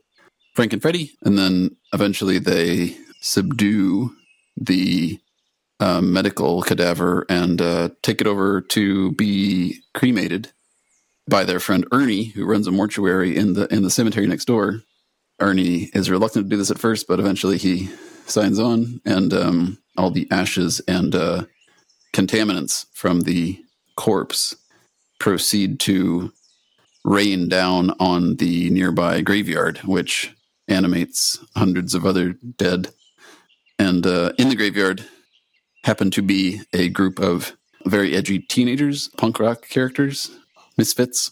Frank 0.55 0.73
and 0.73 0.81
Freddy. 0.81 1.11
And 1.23 1.37
then 1.37 1.76
eventually 1.93 2.38
they 2.38 2.97
subdue 3.21 4.14
the 4.57 5.19
uh, 5.81 6.00
medical 6.00 6.62
cadaver 6.62 7.26
and 7.29 7.61
uh, 7.61 7.91
take 8.03 8.21
it 8.21 8.26
over 8.26 8.61
to 8.61 9.12
be 9.12 9.81
cremated 9.93 10.53
by 11.28 11.45
their 11.45 11.61
friend 11.61 11.87
Ernie, 11.93 12.25
who 12.25 12.45
runs 12.45 12.66
a 12.66 12.73
mortuary 12.73 13.37
in 13.37 13.54
the 13.54 13.73
in 13.73 13.83
the 13.83 13.90
cemetery 13.90 14.26
next 14.26 14.45
door. 14.47 14.83
Ernie 15.40 15.90
is 15.95 16.11
reluctant 16.11 16.47
to 16.47 16.50
do 16.50 16.57
this 16.57 16.71
at 16.71 16.78
first, 16.78 17.07
but 17.09 17.19
eventually 17.19 17.59
he 17.59 17.90
signs 18.26 18.59
on, 18.59 19.00
and 19.04 19.33
um, 19.33 19.78
all 19.97 20.11
the 20.11 20.28
ashes 20.31 20.81
and 20.87 21.14
uh, 21.14 21.45
contaminants 22.14 22.87
from 22.93 23.23
the 23.23 23.59
corpse 23.97 24.57
proceed 25.19 25.81
to 25.81 26.33
rain 27.04 27.49
down 27.49 27.90
on 28.00 28.37
the 28.37 28.71
nearby 28.71 29.21
graveyard, 29.21 29.78
which 29.78 30.35
animates 30.69 31.38
hundreds 31.57 31.95
of 31.95 32.07
other 32.07 32.35
dead. 32.57 32.88
And 33.78 34.07
uh, 34.07 34.33
in 34.38 34.49
the 34.49 34.57
graveyard 34.57 35.04
happen 35.85 36.11
to 36.12 36.23
be 36.23 36.62
a 36.73 36.88
group 36.88 37.19
of 37.19 37.57
very 37.85 38.14
edgy 38.14 38.38
teenagers, 38.38 39.09
punk 39.19 39.38
rock 39.38 39.69
characters, 39.69 40.31
misfits. 40.76 41.31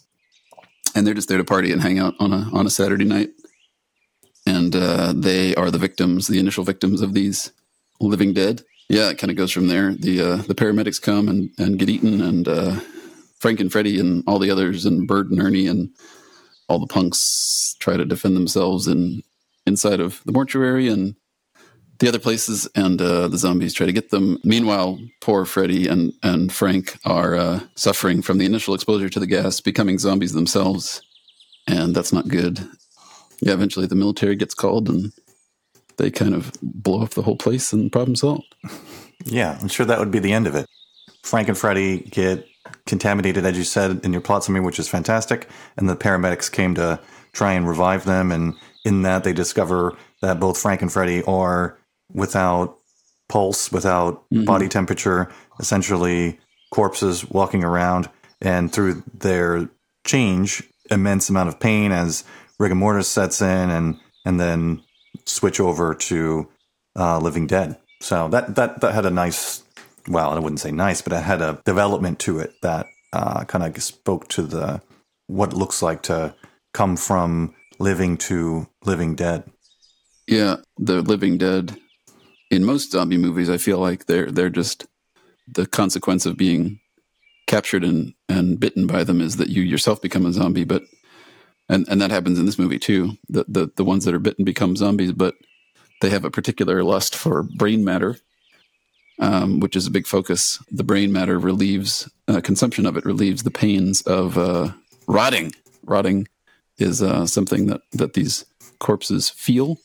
and 0.95 1.07
they're 1.07 1.15
just 1.15 1.29
there 1.29 1.39
to 1.39 1.45
party 1.45 1.73
and 1.73 1.83
hang 1.83 1.99
out 1.99 2.15
on 2.21 2.33
a 2.33 2.49
on 2.53 2.67
a 2.67 2.71
Saturday 2.71 3.05
night. 3.05 3.31
And 4.47 4.75
uh, 4.75 5.13
they 5.15 5.55
are 5.55 5.71
the 5.71 5.79
victims, 5.79 6.27
the 6.27 6.41
initial 6.41 6.65
victims 6.65 7.01
of 7.01 7.15
these 7.15 7.53
living 8.01 8.33
dead. 8.33 8.63
Yeah, 8.89 9.09
it 9.11 9.19
kind 9.19 9.31
of 9.31 9.37
goes 9.37 9.53
from 9.53 9.69
there. 9.69 9.95
The 9.95 10.21
uh, 10.21 10.37
the 10.39 10.55
paramedics 10.55 11.01
come 11.01 11.29
and, 11.29 11.51
and 11.59 11.79
get 11.79 11.89
eaten, 11.89 12.21
and 12.21 12.49
uh, 12.49 12.81
Frank 13.39 13.61
and 13.61 13.71
Freddie 13.71 14.01
and 14.01 14.25
all 14.27 14.39
the 14.39 14.51
others, 14.51 14.85
and 14.85 15.07
Burt 15.07 15.31
and 15.31 15.41
Ernie 15.41 15.67
and 15.67 15.91
all 16.69 16.79
the 16.79 16.87
punks 16.87 17.77
try 17.79 17.97
to 17.97 18.05
defend 18.05 18.37
themselves 18.37 18.87
in 18.89 19.23
inside 19.67 20.01
of 20.01 20.21
the 20.27 20.33
mortuary 20.33 20.89
and 20.89 21.15
the 22.03 22.09
other 22.09 22.19
places, 22.19 22.69
and 22.75 23.01
uh, 23.01 23.29
the 23.29 23.39
zombies 23.39 23.73
try 23.73 23.87
to 23.87 23.93
get 23.93 24.11
them. 24.11 24.37
Meanwhile, 24.43 24.99
poor 25.21 25.45
Freddie 25.45 25.87
and, 25.87 26.13
and 26.25 26.53
Frank 26.53 26.99
are 27.05 27.37
uh, 27.37 27.61
suffering 27.77 28.23
from 28.23 28.39
the 28.39 28.45
initial 28.45 28.75
exposure 28.75 29.09
to 29.09 29.21
the 29.21 29.27
gas, 29.27 29.61
becoming 29.61 29.99
zombies 30.01 30.33
themselves, 30.33 31.01
and 31.69 31.95
that's 31.95 32.13
not 32.13 32.27
good. 32.27 32.59
Yeah, 33.41 33.53
eventually 33.53 33.87
the 33.87 33.95
military 33.95 34.35
gets 34.35 34.53
called, 34.53 34.89
and 34.89 35.13
they 35.97 36.11
kind 36.11 36.35
of 36.35 36.53
blow 36.61 37.03
up 37.03 37.11
the 37.11 37.23
whole 37.23 37.37
place, 37.37 37.73
and 37.73 37.91
problem 37.91 38.17
solved. 38.17 38.55
Yeah, 39.25 39.57
I'm 39.63 39.69
sure 39.69 39.87
that 39.87 40.01
would 40.01 40.11
be 40.11 40.19
the 40.19 40.33
end 40.33 40.49
of 40.49 40.57
it. 40.57 40.67
Frank 41.23 41.47
and 41.47 41.57
Freddie 41.57 42.01
get 42.01 42.45
contaminated, 42.87 43.47
as 43.47 43.57
you 43.57 43.63
said 43.63 44.01
in 44.03 44.11
your 44.11 44.21
plot 44.21 44.43
summary, 44.43 44.63
which 44.63 44.81
is 44.81 44.89
fantastic, 44.89 45.49
and 45.77 45.89
the 45.89 45.95
paramedics 45.95 46.51
came 46.51 46.75
to 46.75 46.99
try 47.33 47.53
and 47.53 47.69
revive 47.69 48.05
them, 48.05 48.33
and 48.33 48.55
in 48.85 49.03
that 49.03 49.23
they 49.23 49.33
discover 49.33 49.97
that 50.23 50.41
both 50.41 50.59
Frank 50.59 50.83
and 50.83 50.93
Freddie 50.93 51.23
are 51.23 51.79
without 52.13 52.77
pulse, 53.29 53.73
without 53.73 54.25
mm-hmm. 54.31 54.45
body 54.45 54.69
temperature, 54.69 55.33
essentially 55.59 56.39
corpses 56.73 57.29
walking 57.29 57.65
around, 57.65 58.09
and 58.41 58.73
through 58.73 59.03
their 59.15 59.69
change, 60.05 60.63
immense 60.91 61.29
amount 61.31 61.49
of 61.49 61.61
pain 61.61 61.93
as 61.93 62.25
rigor 62.59 62.75
mortis 62.75 63.09
sets 63.09 63.41
in, 63.41 63.71
and 63.71 63.99
and 64.25 64.39
then 64.39 64.83
switch 65.25 65.61
over 65.61 65.95
to 65.95 66.49
uh, 66.97 67.19
Living 67.19 67.47
Dead. 67.47 67.79
So 68.01 68.29
that 68.29 68.55
that 68.57 68.81
that 68.81 68.95
had 68.95 69.07
a 69.07 69.11
nice, 69.11 69.63
well, 70.09 70.31
I 70.31 70.39
wouldn't 70.39 70.61
say 70.61 70.73
nice, 70.73 71.03
but 71.03 71.13
it 71.13 71.23
had 71.23 71.41
a 71.41 71.61
development 71.65 72.19
to 72.21 72.41
it 72.41 72.53
that 72.63 72.87
uh, 73.13 73.45
kind 73.45 73.65
of 73.65 73.83
spoke 73.83 74.29
to 74.29 74.43
the 74.43 74.83
what 75.27 75.53
it 75.53 75.57
looks 75.57 75.83
like 75.83 76.03
to 76.03 76.35
come 76.75 76.97
from 76.97 77.55
living 77.79 78.17
to 78.17 78.69
living 78.85 79.15
dead. 79.15 79.45
Yeah, 80.27 80.57
the 80.79 81.03
living 81.03 81.39
dead 81.39 81.77
in 82.53 82.67
most 82.67 82.93
zombie 82.93 83.17
movies, 83.17 83.49
I 83.49 83.57
feel 83.57 83.79
like 83.79 84.07
they're 84.07 84.31
they're 84.31 84.51
just 84.51 84.87
the 85.49 85.67
consequence 85.67 86.27
of 86.27 86.37
being 86.37 86.79
captured 87.47 87.83
and 87.83 88.15
and 88.29 88.61
bitten 88.61 88.87
by 88.87 89.03
them 89.03 89.21
is 89.21 89.39
that 89.39 89.49
you 89.49 89.63
yourself 89.63 90.01
become 90.03 90.27
a 90.27 90.33
zombie. 90.33 90.65
But 90.65 90.85
and 91.69 91.89
and 91.89 92.01
that 92.01 92.11
happens 92.11 92.39
in 92.39 92.45
this 92.47 92.59
movie 92.59 92.79
too. 92.79 93.17
The 93.29 93.47
the 93.49 93.71
the 93.77 93.85
ones 93.85 94.05
that 94.05 94.15
are 94.15 94.21
bitten 94.21 94.45
become 94.45 94.77
zombies, 94.77 95.13
but 95.13 95.35
they 96.03 96.11
have 96.11 96.27
a 96.27 96.31
particular 96.31 96.85
lust 96.85 97.17
for 97.17 97.43
brain 97.43 97.85
matter, 97.85 98.19
um, 99.19 99.61
which 99.61 99.75
is 99.75 99.87
a 99.87 99.91
big 99.91 100.07
focus. 100.07 100.63
The 100.71 100.85
brain 100.85 101.11
matter 101.11 101.39
relieves 101.39 102.09
uh, 102.29 102.43
consumption 102.43 102.85
of 102.85 102.99
it 102.99 103.07
relieves 103.07 103.45
the 103.45 103.51
pains 103.51 104.03
of 104.03 104.37
uh, 104.37 104.73
rotting. 105.07 105.55
Rotting 105.85 106.29
is 106.77 107.03
uh, 107.03 107.27
something 107.27 107.67
that 107.69 107.81
that 107.93 108.13
these 108.13 108.45
corpses 108.79 109.31
feel 109.31 109.79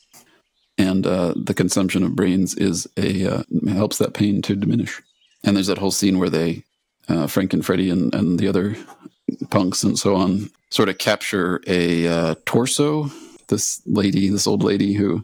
and 0.77 1.05
uh, 1.05 1.33
the 1.35 1.53
consumption 1.53 2.03
of 2.03 2.15
brains 2.15 2.53
is 2.55 2.87
a 2.97 3.25
uh, 3.25 3.43
helps 3.69 3.97
that 3.97 4.13
pain 4.13 4.41
to 4.43 4.55
diminish. 4.55 5.01
And 5.43 5.55
there's 5.55 5.67
that 5.67 5.77
whole 5.77 5.91
scene 5.91 6.19
where 6.19 6.29
they, 6.29 6.63
uh, 7.07 7.27
Frank 7.27 7.53
and 7.53 7.65
Freddie 7.65 7.89
and, 7.89 8.13
and 8.13 8.39
the 8.39 8.47
other 8.47 8.75
punks 9.49 9.83
and 9.83 9.97
so 9.97 10.15
on, 10.15 10.49
sort 10.69 10.89
of 10.89 10.97
capture 10.97 11.61
a 11.67 12.07
uh, 12.07 12.35
torso. 12.45 13.09
This 13.47 13.81
lady, 13.85 14.29
this 14.29 14.47
old 14.47 14.63
lady 14.63 14.93
who 14.93 15.23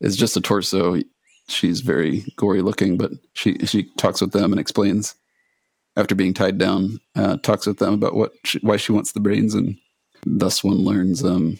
is 0.00 0.16
just 0.16 0.36
a 0.36 0.40
torso. 0.40 1.00
She's 1.48 1.80
very 1.80 2.24
gory 2.36 2.62
looking, 2.62 2.96
but 2.96 3.12
she 3.34 3.58
she 3.66 3.84
talks 3.96 4.20
with 4.20 4.32
them 4.32 4.52
and 4.52 4.60
explains 4.60 5.14
after 5.96 6.14
being 6.14 6.34
tied 6.34 6.58
down, 6.58 7.00
uh, 7.14 7.36
talks 7.38 7.66
with 7.66 7.78
them 7.78 7.94
about 7.94 8.14
what 8.14 8.32
she, 8.44 8.58
why 8.60 8.76
she 8.76 8.92
wants 8.92 9.12
the 9.12 9.20
brains, 9.20 9.54
and 9.54 9.76
thus 10.26 10.64
one 10.64 10.78
learns 10.78 11.22
um, 11.24 11.58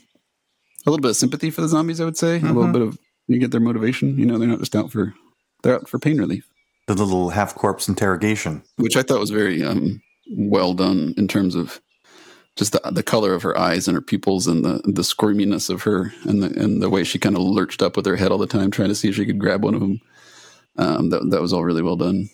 a 0.87 0.91
little 0.91 1.03
bit 1.03 1.11
of 1.11 1.17
sympathy 1.17 1.51
for 1.51 1.61
the 1.61 1.69
zombies. 1.69 2.01
I 2.01 2.05
would 2.05 2.17
say 2.17 2.39
mm-hmm. 2.39 2.47
a 2.47 2.53
little 2.53 2.65
mm-hmm. 2.65 2.73
bit 2.73 2.83
of 2.83 2.99
you 3.27 3.39
get 3.39 3.51
their 3.51 3.61
motivation. 3.61 4.19
You 4.19 4.27
know, 4.27 4.39
they're 4.39 4.49
not 4.49 4.61
just 4.61 4.77
out 4.77 4.93
for 4.93 5.15
they're 5.63 5.75
out 5.75 5.89
for 5.89 5.99
pain 5.99 6.19
relief. 6.19 6.49
The 6.87 6.95
little 6.95 7.31
half 7.31 7.55
corpse 7.55 7.89
interrogation, 7.89 8.63
which 8.77 8.97
I 8.97 9.03
thought 9.03 9.21
was 9.21 9.31
very 9.31 9.65
um, 9.65 10.03
well 10.37 10.75
done 10.75 11.15
in 11.17 11.29
terms 11.29 11.55
of 11.55 11.81
just 12.57 12.73
the, 12.73 12.81
the 12.91 13.03
color 13.03 13.35
of 13.35 13.43
her 13.43 13.59
eyes 13.59 13.89
and 13.89 13.95
her 13.95 14.03
pupils 14.03 14.47
and 14.47 14.65
the 14.65 14.81
the 14.85 15.03
squirminess 15.03 15.71
of 15.71 15.83
her 15.83 16.13
and 16.25 16.43
the 16.43 16.63
and 16.63 16.83
the 16.83 16.91
way 16.91 17.03
she 17.05 17.19
kind 17.19 17.37
of 17.37 17.43
lurched 17.43 17.83
up 17.83 17.97
with 17.97 18.07
her 18.07 18.17
head 18.17 18.31
all 18.31 18.39
the 18.39 18.47
time 18.47 18.71
trying 18.71 18.89
to 18.89 18.95
see 18.95 19.09
if 19.09 19.17
she 19.17 19.27
could 19.27 19.39
grab 19.39 19.65
one 19.65 19.75
of 19.75 19.81
them. 19.81 20.01
Um, 20.77 21.11
that 21.11 21.31
that 21.31 21.41
was 21.41 21.53
all 21.53 21.65
really 21.65 21.83
well 21.83 21.97
done. 21.97 22.29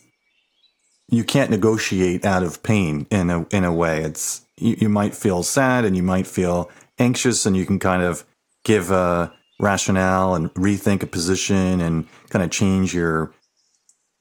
You 1.08 1.24
can't 1.24 1.50
negotiate 1.50 2.24
out 2.24 2.42
of 2.42 2.62
pain 2.62 3.06
in 3.10 3.30
a 3.30 3.46
in 3.50 3.64
a 3.64 3.72
way. 3.72 4.02
It's 4.02 4.44
you, 4.56 4.76
you 4.80 4.88
might 4.88 5.14
feel 5.14 5.42
sad 5.42 5.84
and 5.84 5.96
you 5.96 6.02
might 6.02 6.26
feel 6.26 6.70
anxious, 6.98 7.46
and 7.46 7.56
you 7.56 7.66
can 7.66 7.78
kind 7.78 8.02
of 8.02 8.24
give 8.64 8.90
a 8.90 9.32
rationale 9.60 10.34
and 10.34 10.52
rethink 10.54 11.02
a 11.02 11.06
position 11.06 11.80
and 11.80 12.06
kind 12.30 12.44
of 12.44 12.50
change 12.50 12.94
your 12.94 13.32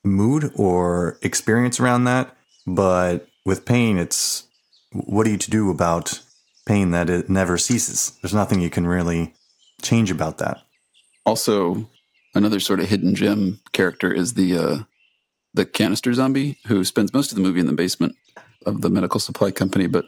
mood 0.03 0.51
or 0.55 1.17
experience 1.22 1.79
around 1.79 2.03
that. 2.05 2.36
But 2.67 3.27
with 3.46 3.65
pain, 3.65 3.98
it's 3.98 4.48
what 4.91 5.27
are 5.27 5.31
you 5.31 5.38
to 5.38 5.51
do 5.51 5.69
about 5.69 6.22
pain 6.65 6.91
that 6.91 7.10
it 7.10 7.29
never 7.29 7.58
ceases? 7.58 8.17
There's 8.22 8.34
nothing 8.34 8.62
you 8.62 8.69
can 8.69 8.86
really 8.86 9.34
change 9.81 10.12
about 10.12 10.38
that. 10.39 10.62
Also, 11.25 11.89
another 12.36 12.60
sort 12.60 12.79
of 12.79 12.89
hidden 12.89 13.15
gem 13.15 13.60
character 13.72 14.13
is 14.13 14.34
the 14.34 14.58
uh, 14.58 14.77
the 15.53 15.65
canister 15.65 16.13
zombie 16.13 16.58
who 16.67 16.84
spends 16.84 17.13
most 17.13 17.31
of 17.31 17.36
the 17.36 17.41
movie 17.41 17.60
in 17.60 17.65
the 17.65 17.74
basement 17.74 18.15
of 18.65 18.81
the 18.81 18.89
medical 18.89 19.19
supply 19.19 19.51
company, 19.51 19.88
but 19.88 20.05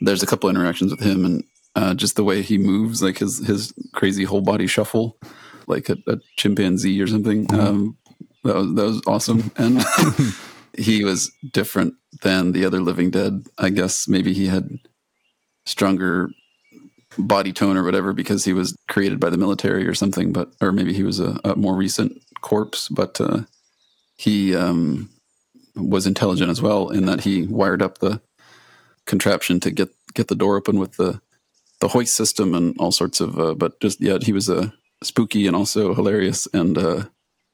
there's 0.00 0.22
a 0.22 0.26
couple 0.26 0.48
interactions 0.48 0.90
with 0.90 1.00
him 1.00 1.24
and 1.24 1.44
uh, 1.76 1.94
just 1.94 2.16
the 2.16 2.24
way 2.24 2.42
he 2.42 2.58
moves, 2.58 3.02
like 3.02 3.18
his 3.18 3.44
his 3.46 3.72
crazy 3.92 4.24
whole 4.24 4.40
body 4.40 4.66
shuffle, 4.66 5.18
like 5.66 5.88
a, 5.88 5.96
a 6.06 6.18
chimpanzee 6.36 7.00
or 7.00 7.06
something. 7.06 7.46
Mm-hmm. 7.46 7.60
Um, 7.60 7.96
that 8.44 8.54
was 8.54 8.74
that 8.74 8.84
was 8.84 9.02
awesome, 9.06 9.50
and 9.56 9.82
he 10.78 11.04
was 11.04 11.32
different 11.52 11.94
than 12.22 12.52
the 12.52 12.64
other 12.64 12.80
Living 12.80 13.10
Dead. 13.10 13.46
I 13.58 13.70
guess 13.70 14.06
maybe 14.06 14.32
he 14.32 14.46
had 14.46 14.78
stronger 15.66 16.30
body 17.18 17.52
tone 17.52 17.76
or 17.76 17.84
whatever 17.84 18.12
because 18.12 18.44
he 18.44 18.52
was 18.52 18.76
created 18.88 19.20
by 19.20 19.30
the 19.30 19.38
military 19.38 19.86
or 19.86 19.94
something, 19.94 20.32
but 20.32 20.52
or 20.60 20.72
maybe 20.72 20.92
he 20.92 21.02
was 21.02 21.20
a, 21.20 21.40
a 21.44 21.56
more 21.56 21.74
recent 21.74 22.20
corpse, 22.40 22.88
but 22.88 23.20
uh, 23.20 23.42
he 24.16 24.54
um, 24.54 25.10
was 25.76 26.06
intelligent 26.06 26.50
as 26.50 26.62
well 26.62 26.90
in 26.90 27.06
that 27.06 27.22
he 27.22 27.46
wired 27.46 27.82
up 27.82 27.98
the 27.98 28.20
contraption 29.06 29.60
to 29.60 29.70
get 29.70 29.90
get 30.14 30.28
the 30.28 30.34
door 30.34 30.56
open 30.56 30.78
with 30.78 30.96
the 30.96 31.20
the 31.84 31.88
hoist 31.88 32.14
system 32.14 32.54
and 32.54 32.74
all 32.78 32.90
sorts 32.90 33.20
of. 33.20 33.38
Uh, 33.38 33.52
but 33.52 33.78
just 33.78 34.00
yeah, 34.00 34.16
he 34.22 34.32
was 34.32 34.48
a 34.48 34.58
uh, 34.58 34.68
spooky 35.02 35.46
and 35.46 35.54
also 35.54 35.94
hilarious 35.94 36.48
and 36.54 36.78
uh, 36.78 37.04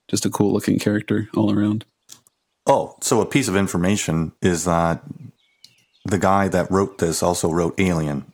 just 0.09 0.25
a 0.25 0.31
cool 0.31 0.53
looking 0.53 0.79
character 0.79 1.29
all 1.37 1.53
around. 1.53 1.85
Oh, 2.65 2.95
so 3.01 3.21
a 3.21 3.27
piece 3.27 3.49
of 3.49 3.57
information 3.57 4.31
is 4.41 4.67
that 4.67 5.03
the 6.05 6.19
guy 6.19 6.47
that 6.47 6.71
wrote 6.71 6.99
this 6.99 7.25
also 7.25 7.51
wrote 7.51 7.75
Alien. 7.81 8.33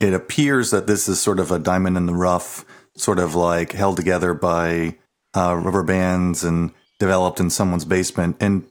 It 0.00 0.14
appears 0.14 0.70
that 0.70 0.86
this 0.86 1.06
is 1.06 1.20
sort 1.20 1.38
of 1.38 1.50
a 1.50 1.58
diamond 1.58 1.98
in 1.98 2.06
the 2.06 2.14
rough, 2.14 2.64
sort 2.96 3.18
of 3.18 3.34
like 3.34 3.72
held 3.72 3.98
together 3.98 4.32
by 4.32 4.96
uh, 5.34 5.54
rubber 5.54 5.82
bands 5.82 6.44
and 6.44 6.72
developed 6.98 7.40
in 7.40 7.50
someone's 7.50 7.84
basement, 7.84 8.36
and 8.40 8.64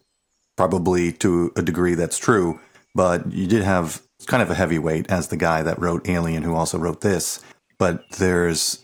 probably 0.57 1.12
to 1.12 1.51
a 1.55 1.62
degree 1.62 1.93
that's 1.93 2.17
true. 2.17 2.60
But 2.95 3.31
you 3.31 3.45
did 3.45 3.62
have 3.62 4.01
kind 4.24 4.41
of 4.41 4.50
a 4.50 4.55
heavyweight 4.55 5.10
as 5.10 5.27
the 5.27 5.38
guy 5.38 5.62
that 5.62 5.79
wrote 5.79 6.07
Alien, 6.07 6.43
who 6.43 6.55
also 6.55 6.77
wrote 6.77 7.01
this. 7.01 7.43
But 7.77 8.03
there's 8.17 8.81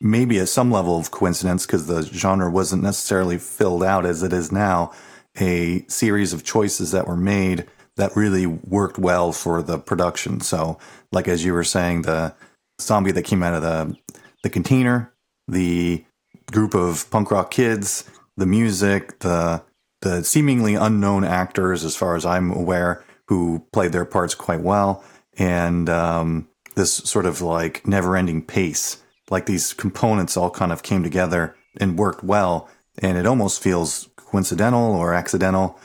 maybe 0.00 0.38
at 0.38 0.48
some 0.48 0.70
level 0.70 0.96
of 0.96 1.10
coincidence 1.10 1.66
because 1.66 1.86
the 1.86 2.02
genre 2.02 2.50
wasn't 2.50 2.82
necessarily 2.82 3.38
filled 3.38 3.82
out 3.82 4.06
as 4.06 4.22
it 4.22 4.32
is 4.32 4.52
now. 4.52 4.92
A 5.40 5.84
series 5.88 6.32
of 6.32 6.44
choices 6.44 6.90
that 6.92 7.06
were 7.06 7.16
made 7.16 7.66
that 7.96 8.16
really 8.16 8.46
worked 8.46 8.98
well 8.98 9.32
for 9.32 9.62
the 9.62 9.78
production. 9.78 10.40
So, 10.40 10.78
like 11.12 11.28
as 11.28 11.44
you 11.44 11.52
were 11.52 11.64
saying, 11.64 12.02
the 12.02 12.34
zombie 12.80 13.12
that 13.12 13.22
came 13.22 13.42
out 13.42 13.54
of 13.54 13.62
the 13.62 13.96
the 14.42 14.50
container, 14.50 15.12
the 15.46 16.04
group 16.50 16.74
of 16.74 17.08
punk 17.10 17.30
rock 17.30 17.50
kids, 17.50 18.10
the 18.36 18.46
music, 18.46 19.20
the 19.20 19.62
the 20.02 20.24
seemingly 20.24 20.74
unknown 20.74 21.24
actors, 21.24 21.84
as 21.84 21.94
far 21.94 22.16
as 22.16 22.24
I'm 22.24 22.50
aware, 22.50 23.04
who 23.30 23.64
played 23.72 23.92
their 23.92 24.04
parts 24.04 24.34
quite 24.34 24.60
well, 24.60 25.04
and 25.38 25.88
um, 25.88 26.48
this 26.74 26.92
sort 26.92 27.26
of 27.26 27.40
like 27.40 27.86
never 27.86 28.16
ending 28.16 28.42
pace. 28.42 29.00
Like 29.30 29.46
these 29.46 29.72
components 29.72 30.36
all 30.36 30.50
kind 30.50 30.72
of 30.72 30.82
came 30.82 31.04
together 31.04 31.54
and 31.80 31.96
worked 31.96 32.24
well, 32.24 32.68
and 32.98 33.16
it 33.16 33.26
almost 33.26 33.62
feels 33.62 34.08
coincidental 34.16 34.96
or 34.96 35.14
accidental, 35.14 35.78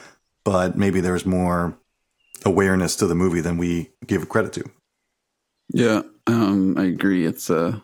but 0.43 0.75
maybe 0.75 1.01
there's 1.01 1.23
more 1.23 1.77
awareness 2.43 2.95
to 2.95 3.05
the 3.05 3.13
movie 3.13 3.41
than 3.41 3.57
we 3.57 3.91
give 4.07 4.27
credit 4.27 4.51
to. 4.53 4.63
Yeah, 5.71 6.01
um, 6.25 6.75
I 6.79 6.85
agree. 6.85 7.27
It's 7.27 7.51
uh, 7.51 7.79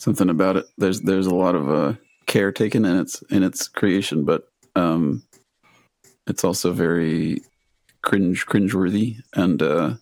something 0.00 0.30
about 0.30 0.56
it. 0.56 0.66
There's 0.76 1.02
there's 1.02 1.28
a 1.28 1.34
lot 1.34 1.54
of 1.54 1.70
uh, 1.70 1.92
care 2.26 2.50
taken 2.50 2.84
in 2.84 2.98
its 2.98 3.22
in 3.30 3.44
its 3.44 3.68
creation, 3.68 4.24
but 4.24 4.48
um, 4.74 5.22
it's 6.26 6.42
also 6.42 6.72
very 6.72 7.42
cringe 8.08 8.46
cringeworthy, 8.46 9.20
and 9.34 9.62
uh, 9.62 9.94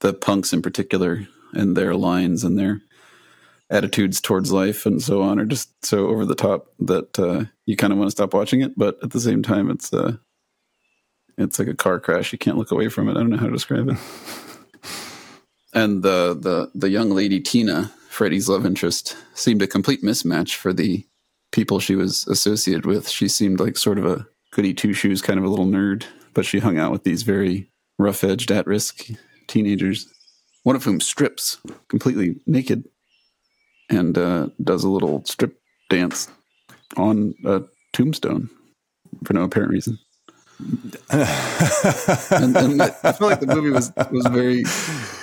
the 0.00 0.14
punks 0.14 0.52
in 0.52 0.62
particular 0.62 1.26
and 1.52 1.76
their 1.76 1.94
lines 1.94 2.44
and 2.44 2.58
their 2.58 2.80
attitudes 3.70 4.20
towards 4.20 4.52
life 4.52 4.86
and 4.86 5.02
so 5.02 5.20
on 5.20 5.38
are 5.38 5.44
just 5.44 5.84
so 5.84 6.06
over 6.08 6.24
the 6.24 6.34
top 6.34 6.68
that 6.78 7.18
uh, 7.18 7.44
you 7.66 7.76
kind 7.76 7.92
of 7.92 7.98
want 7.98 8.08
to 8.08 8.12
stop 8.12 8.34
watching 8.34 8.60
it. 8.60 8.72
But 8.76 9.02
at 9.02 9.10
the 9.10 9.20
same 9.20 9.42
time, 9.42 9.68
it's 9.68 9.92
uh, 9.92 10.16
it's 11.36 11.58
like 11.58 11.68
a 11.68 11.74
car 11.74 11.98
crash. 11.98 12.32
You 12.32 12.38
can't 12.38 12.56
look 12.56 12.70
away 12.70 12.88
from 12.88 13.08
it. 13.08 13.12
I 13.12 13.14
don't 13.20 13.30
know 13.30 13.36
how 13.36 13.46
to 13.46 13.52
describe 13.52 13.88
it. 13.88 13.98
and 15.74 16.02
the 16.02 16.38
the 16.40 16.70
the 16.74 16.88
young 16.88 17.10
lady 17.10 17.40
Tina, 17.40 17.92
Freddie's 18.08 18.48
love 18.48 18.64
interest, 18.64 19.16
seemed 19.34 19.60
a 19.60 19.66
complete 19.66 20.04
mismatch 20.04 20.54
for 20.54 20.72
the 20.72 21.04
people 21.50 21.80
she 21.80 21.96
was 21.96 22.26
associated 22.28 22.86
with. 22.86 23.08
She 23.08 23.26
seemed 23.26 23.58
like 23.58 23.76
sort 23.76 23.98
of 23.98 24.06
a 24.06 24.26
goody 24.52 24.72
two 24.72 24.92
shoes 24.92 25.20
kind 25.20 25.38
of 25.38 25.44
a 25.44 25.48
little 25.48 25.66
nerd, 25.66 26.04
but 26.34 26.44
she 26.44 26.58
hung 26.58 26.78
out 26.78 26.92
with 26.92 27.04
these 27.04 27.22
very 27.22 27.70
rough 27.98 28.24
edged, 28.24 28.50
at 28.50 28.66
risk 28.66 29.08
teenagers, 29.46 30.06
one 30.62 30.76
of 30.76 30.84
whom 30.84 31.00
strips 31.00 31.58
completely 31.88 32.36
naked 32.46 32.84
and 33.90 34.16
uh, 34.18 34.48
does 34.62 34.84
a 34.84 34.88
little 34.88 35.24
strip 35.24 35.60
dance 35.90 36.28
on 36.96 37.34
a 37.44 37.62
tombstone 37.92 38.48
for 39.24 39.32
no 39.32 39.44
apparent 39.44 39.72
reason. 39.72 39.98
and, 41.10 42.56
and 42.56 42.80
I 42.80 43.12
feel 43.12 43.28
like 43.28 43.40
the 43.40 43.52
movie 43.52 43.70
was 43.70 43.92
was 44.12 44.24
very 44.26 44.62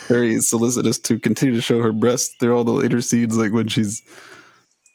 very 0.07 0.41
solicitous 0.41 0.99
to 0.99 1.17
continue 1.19 1.55
to 1.55 1.61
show 1.61 1.81
her 1.81 1.93
breasts 1.93 2.35
through 2.39 2.55
all 2.55 2.65
the 2.65 2.71
later 2.71 3.01
scenes, 3.01 3.37
like 3.37 3.53
when 3.53 3.69
she's 3.69 4.03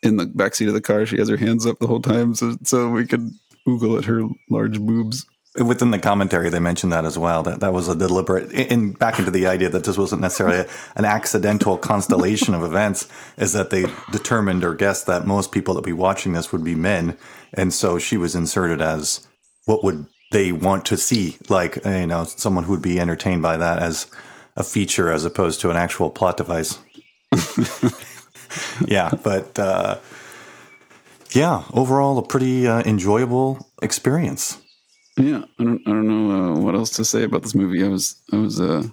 in 0.02 0.18
the 0.18 0.26
backseat 0.26 0.68
of 0.68 0.74
the 0.74 0.80
car, 0.82 1.06
she 1.06 1.16
has 1.16 1.30
her 1.30 1.38
hands 1.38 1.64
up 1.64 1.78
the 1.78 1.86
whole 1.86 2.02
time, 2.02 2.34
so 2.34 2.56
so 2.64 2.90
we 2.90 3.06
could 3.06 3.30
oogle 3.66 3.96
at 3.98 4.04
her 4.04 4.22
large 4.50 4.78
boobs 4.78 5.26
within 5.64 5.90
the 5.90 5.98
commentary 5.98 6.50
they 6.50 6.58
mentioned 6.58 6.92
that 6.92 7.04
as 7.04 7.18
well 7.18 7.42
that 7.42 7.60
that 7.60 7.72
was 7.72 7.88
a 7.88 7.96
deliberate 7.96 8.50
in 8.52 8.92
back 8.92 9.18
into 9.18 9.30
the 9.30 9.46
idea 9.46 9.68
that 9.68 9.84
this 9.84 9.98
wasn't 9.98 10.20
necessarily 10.20 10.68
an 10.94 11.04
accidental 11.04 11.78
constellation 11.78 12.54
of 12.54 12.62
events 12.62 13.08
is 13.36 13.52
that 13.52 13.70
they 13.70 13.86
determined 14.12 14.64
or 14.64 14.74
guessed 14.74 15.06
that 15.06 15.26
most 15.26 15.52
people 15.52 15.74
that 15.74 15.80
would 15.80 15.86
be 15.86 15.92
watching 15.92 16.32
this 16.32 16.52
would 16.52 16.64
be 16.64 16.74
men. 16.74 17.16
And 17.52 17.72
so 17.72 17.98
she 17.98 18.16
was 18.16 18.34
inserted 18.34 18.80
as 18.80 19.26
what 19.64 19.84
would 19.84 20.06
they 20.32 20.52
want 20.52 20.84
to 20.86 20.96
see 20.96 21.36
like 21.48 21.76
you 21.84 22.06
know 22.06 22.24
someone 22.24 22.64
who 22.64 22.72
would 22.72 22.82
be 22.82 23.00
entertained 23.00 23.42
by 23.42 23.56
that 23.56 23.78
as 23.78 24.06
a 24.56 24.64
feature 24.64 25.12
as 25.12 25.24
opposed 25.24 25.60
to 25.60 25.70
an 25.70 25.76
actual 25.76 26.10
plot 26.10 26.36
device. 26.36 26.78
Yeah 28.86 29.10
but 29.22 29.58
uh, 29.58 29.98
yeah 31.32 31.64
overall 31.72 32.18
a 32.18 32.22
pretty 32.22 32.66
uh, 32.66 32.82
enjoyable 32.84 33.70
experience 33.82 34.58
yeah, 35.16 35.44
I 35.58 35.64
don't, 35.64 35.82
I 35.86 35.90
don't 35.90 36.06
know 36.06 36.30
uh, 36.30 36.58
what 36.58 36.74
else 36.74 36.90
to 36.92 37.04
say 37.04 37.22
about 37.22 37.42
this 37.42 37.54
movie. 37.54 37.84
I 37.84 37.88
was, 37.88 38.16
I 38.32 38.36
was, 38.36 38.60
uh, 38.60 38.84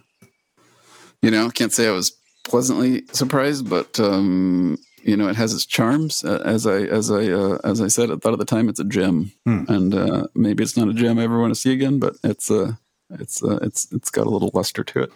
you 1.21 1.31
know, 1.31 1.49
can't 1.49 1.73
say 1.73 1.87
I 1.87 1.91
was 1.91 2.15
pleasantly 2.43 3.05
surprised, 3.11 3.69
but 3.69 3.99
um, 3.99 4.77
you 5.03 5.17
know, 5.17 5.27
it 5.27 5.35
has 5.35 5.53
its 5.53 5.65
charms. 5.65 6.23
Uh, 6.23 6.41
as 6.45 6.65
I, 6.65 6.83
as 6.83 7.11
I, 7.11 7.29
uh, 7.29 7.57
as 7.63 7.81
I 7.81 7.87
said, 7.87 8.09
I 8.09 8.15
thought 8.15 8.33
at 8.33 8.39
the 8.39 8.45
time 8.45 8.69
it's 8.69 8.79
a 8.79 8.85
gem, 8.85 9.31
hmm. 9.45 9.65
and 9.67 9.93
uh, 9.93 10.27
maybe 10.33 10.63
it's 10.63 10.77
not 10.77 10.87
a 10.87 10.93
gem 10.93 11.19
I 11.19 11.23
ever 11.23 11.39
want 11.39 11.53
to 11.53 11.59
see 11.59 11.73
again, 11.73 11.99
but 11.99 12.15
it's, 12.23 12.49
uh, 12.49 12.73
it's, 13.11 13.43
uh, 13.43 13.59
it's, 13.61 13.91
it's 13.91 14.09
got 14.09 14.27
a 14.27 14.29
little 14.29 14.51
luster 14.53 14.83
to 14.83 15.03
it. 15.03 15.11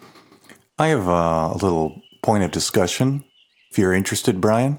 I 0.78 0.88
have 0.88 1.08
uh, 1.08 1.52
a 1.54 1.58
little 1.60 2.02
point 2.22 2.44
of 2.44 2.50
discussion. 2.50 3.24
If 3.70 3.78
you're 3.78 3.94
interested, 3.94 4.40
Brian. 4.40 4.78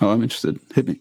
Oh, 0.00 0.10
I'm 0.10 0.22
interested. 0.22 0.58
Hit 0.74 0.88
me. 0.88 1.00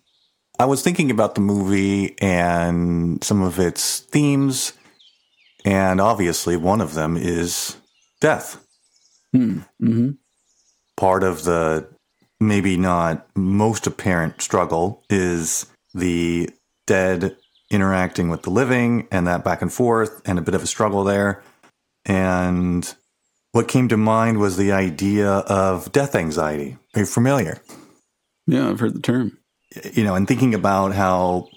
I 0.62 0.66
was 0.66 0.84
thinking 0.84 1.10
about 1.10 1.34
the 1.34 1.42
movie 1.42 2.16
and 2.22 3.24
some 3.24 3.42
of 3.42 3.58
its 3.58 4.02
themes, 4.02 4.74
and 5.66 6.00
obviously 6.00 6.56
one 6.56 6.82
of 6.82 6.94
them 6.94 7.18
is 7.18 7.78
death. 8.20 8.64
Hmm. 9.34 9.62
Mm-hmm. 9.82 10.10
Part 10.98 11.24
of 11.24 11.46
the 11.46 11.90
maybe 12.40 12.78
not 12.78 13.28
most 13.36 13.88
apparent 13.88 14.40
struggle 14.40 15.04
is 15.10 15.66
the 15.96 16.52
dead 16.86 17.38
interacting 17.72 18.30
with 18.30 18.44
the 18.44 18.52
living 18.52 19.08
and 19.12 19.26
that 19.26 19.44
back 19.44 19.64
and 19.64 19.74
forth 19.74 20.22
and 20.26 20.38
a 20.38 20.44
bit 20.44 20.54
of 20.54 20.62
a 20.62 20.68
struggle 20.68 21.04
there. 21.04 21.42
And 22.06 22.94
what 23.52 23.68
came 23.68 23.88
to 23.88 23.98
mind 23.98 24.38
was 24.38 24.58
the 24.58 24.74
idea 24.74 25.28
of 25.28 25.92
death 25.92 26.14
anxiety. 26.14 26.78
Are 26.94 27.00
you 27.00 27.08
familiar? 27.08 27.64
Yeah, 28.46 28.70
I've 28.70 28.80
heard 28.80 28.94
the 28.94 29.02
term 29.02 29.40
you 29.94 30.04
know, 30.04 30.16
and 30.16 30.28
thinking 30.28 30.54
about 30.54 30.94
how 30.94 31.48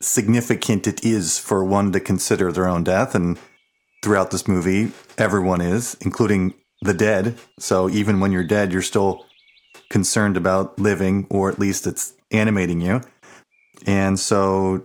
significant 0.00 0.86
it 0.86 1.04
is 1.04 1.38
for 1.38 1.64
one 1.64 1.92
to 1.92 2.00
consider 2.00 2.52
their 2.52 2.68
own 2.68 2.84
death. 2.84 3.14
And 3.14 3.38
throughout 4.02 4.30
this 4.30 4.46
movie, 4.46 4.92
everyone 5.16 5.60
is, 5.60 5.96
including 6.00 6.54
the 6.82 6.94
dead. 6.94 7.38
So 7.58 7.88
even 7.88 8.20
when 8.20 8.32
you're 8.32 8.44
dead, 8.44 8.72
you're 8.72 8.82
still 8.82 9.24
concerned 9.90 10.36
about 10.36 10.78
living, 10.78 11.26
or 11.30 11.50
at 11.50 11.58
least 11.58 11.86
it's 11.86 12.14
animating 12.30 12.80
you. 12.80 13.00
And 13.86 14.18
so, 14.18 14.84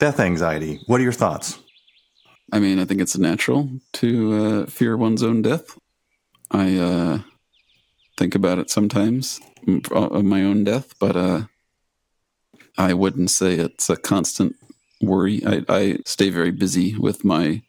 death 0.00 0.20
anxiety. 0.20 0.80
What 0.86 1.00
are 1.00 1.04
your 1.04 1.12
thoughts? 1.12 1.58
I 2.52 2.58
mean, 2.58 2.78
I 2.78 2.84
think 2.84 3.00
it's 3.00 3.16
natural 3.16 3.68
to 3.94 4.34
uh, 4.34 4.66
fear 4.66 4.96
one's 4.96 5.22
own 5.22 5.42
death. 5.42 5.78
I 6.50 6.76
uh, 6.76 7.18
think 8.18 8.34
about 8.34 8.58
it 8.58 8.70
sometimes 8.70 9.40
of 9.90 10.24
my 10.24 10.42
own 10.42 10.64
death, 10.64 10.94
but 10.98 11.16
uh, 11.16 11.42
I 12.76 12.94
wouldn't 12.94 13.30
say 13.30 13.54
it's 13.54 13.88
a 13.88 13.96
constant 13.96 14.56
worry. 15.00 15.44
I, 15.46 15.64
I 15.68 15.98
stay 16.06 16.30
very 16.30 16.50
busy 16.50 16.96
with 16.96 17.24
my 17.24 17.62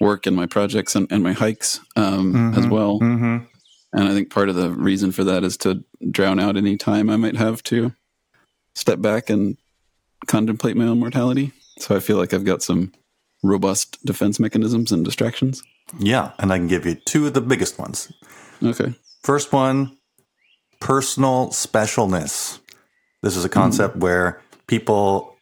work 0.00 0.26
and 0.26 0.34
my 0.34 0.46
projects 0.46 0.94
and, 0.94 1.10
and 1.10 1.22
my 1.22 1.32
hikes 1.32 1.80
um, 1.96 2.32
mm-hmm, 2.32 2.58
as 2.58 2.66
well. 2.66 3.00
Mm-hmm. 3.00 3.44
And 3.92 4.08
I 4.08 4.12
think 4.12 4.30
part 4.30 4.48
of 4.48 4.54
the 4.54 4.70
reason 4.70 5.12
for 5.12 5.24
that 5.24 5.44
is 5.44 5.56
to 5.58 5.84
drown 6.10 6.38
out 6.38 6.56
any 6.56 6.76
time 6.76 7.10
I 7.10 7.16
might 7.16 7.36
have 7.36 7.62
to 7.64 7.92
step 8.74 9.00
back 9.00 9.30
and 9.30 9.56
contemplate 10.26 10.76
my 10.76 10.84
own 10.84 11.00
mortality. 11.00 11.52
So 11.78 11.96
I 11.96 12.00
feel 12.00 12.16
like 12.16 12.32
I've 12.32 12.44
got 12.44 12.62
some 12.62 12.92
robust 13.42 14.04
defense 14.04 14.38
mechanisms 14.38 14.92
and 14.92 15.04
distractions. 15.04 15.62
Yeah, 15.98 16.32
and 16.38 16.52
I 16.52 16.58
can 16.58 16.68
give 16.68 16.86
you 16.86 16.94
two 16.94 17.26
of 17.26 17.34
the 17.34 17.40
biggest 17.40 17.78
ones. 17.78 18.12
Okay. 18.62 18.94
First 19.22 19.52
one, 19.52 19.96
personal 20.78 21.48
specialness. 21.48 22.60
This 23.22 23.36
is 23.36 23.44
a 23.44 23.48
concept 23.48 23.94
mm-hmm. 23.94 24.02
where 24.02 24.42
people 24.70 25.36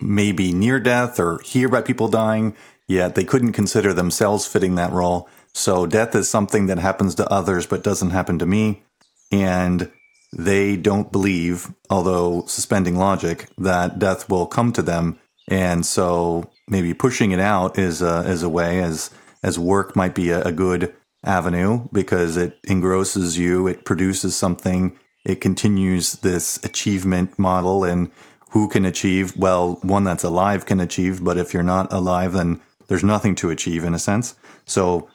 may 0.00 0.30
be 0.30 0.52
near 0.52 0.78
death 0.78 1.18
or 1.18 1.40
hear 1.42 1.66
about 1.66 1.86
people 1.86 2.08
dying, 2.08 2.54
yet 2.86 3.14
they 3.14 3.24
couldn't 3.24 3.54
consider 3.54 3.94
themselves 3.94 4.46
fitting 4.46 4.74
that 4.74 4.92
role. 4.92 5.28
So 5.54 5.86
death 5.86 6.14
is 6.14 6.28
something 6.28 6.66
that 6.66 6.78
happens 6.78 7.14
to 7.14 7.32
others 7.32 7.66
but 7.66 7.82
doesn't 7.82 8.10
happen 8.10 8.38
to 8.38 8.46
me. 8.46 8.84
And 9.32 9.90
they 10.36 10.76
don't 10.76 11.10
believe, 11.10 11.72
although 11.88 12.44
suspending 12.46 12.96
logic, 12.96 13.48
that 13.56 13.98
death 13.98 14.28
will 14.28 14.46
come 14.46 14.72
to 14.74 14.82
them. 14.82 15.18
And 15.48 15.86
so 15.86 16.50
maybe 16.68 16.92
pushing 16.92 17.30
it 17.32 17.40
out 17.40 17.78
is 17.78 18.02
a, 18.02 18.28
is 18.28 18.42
a 18.42 18.50
way 18.50 18.82
as, 18.82 19.10
as 19.42 19.58
work 19.58 19.96
might 19.96 20.14
be 20.14 20.28
a, 20.28 20.42
a 20.42 20.52
good 20.52 20.94
avenue 21.24 21.88
because 21.92 22.36
it 22.36 22.58
engrosses 22.68 23.38
you. 23.38 23.66
It 23.66 23.86
produces 23.86 24.36
something. 24.36 24.98
It 25.24 25.40
continues 25.40 26.12
this 26.12 26.62
achievement 26.62 27.38
model 27.38 27.82
and 27.82 28.10
who 28.56 28.68
can 28.68 28.86
achieve? 28.86 29.36
Well, 29.36 29.78
one 29.82 30.04
that's 30.04 30.24
alive 30.24 30.64
can 30.64 30.80
achieve, 30.80 31.22
but 31.22 31.36
if 31.36 31.52
you're 31.52 31.62
not 31.62 31.92
alive, 31.92 32.32
then 32.32 32.62
there's 32.88 33.04
nothing 33.04 33.34
to 33.36 33.50
achieve 33.50 33.84
in 33.84 33.92
a 33.92 33.98
sense. 33.98 34.34
So, 34.64 35.10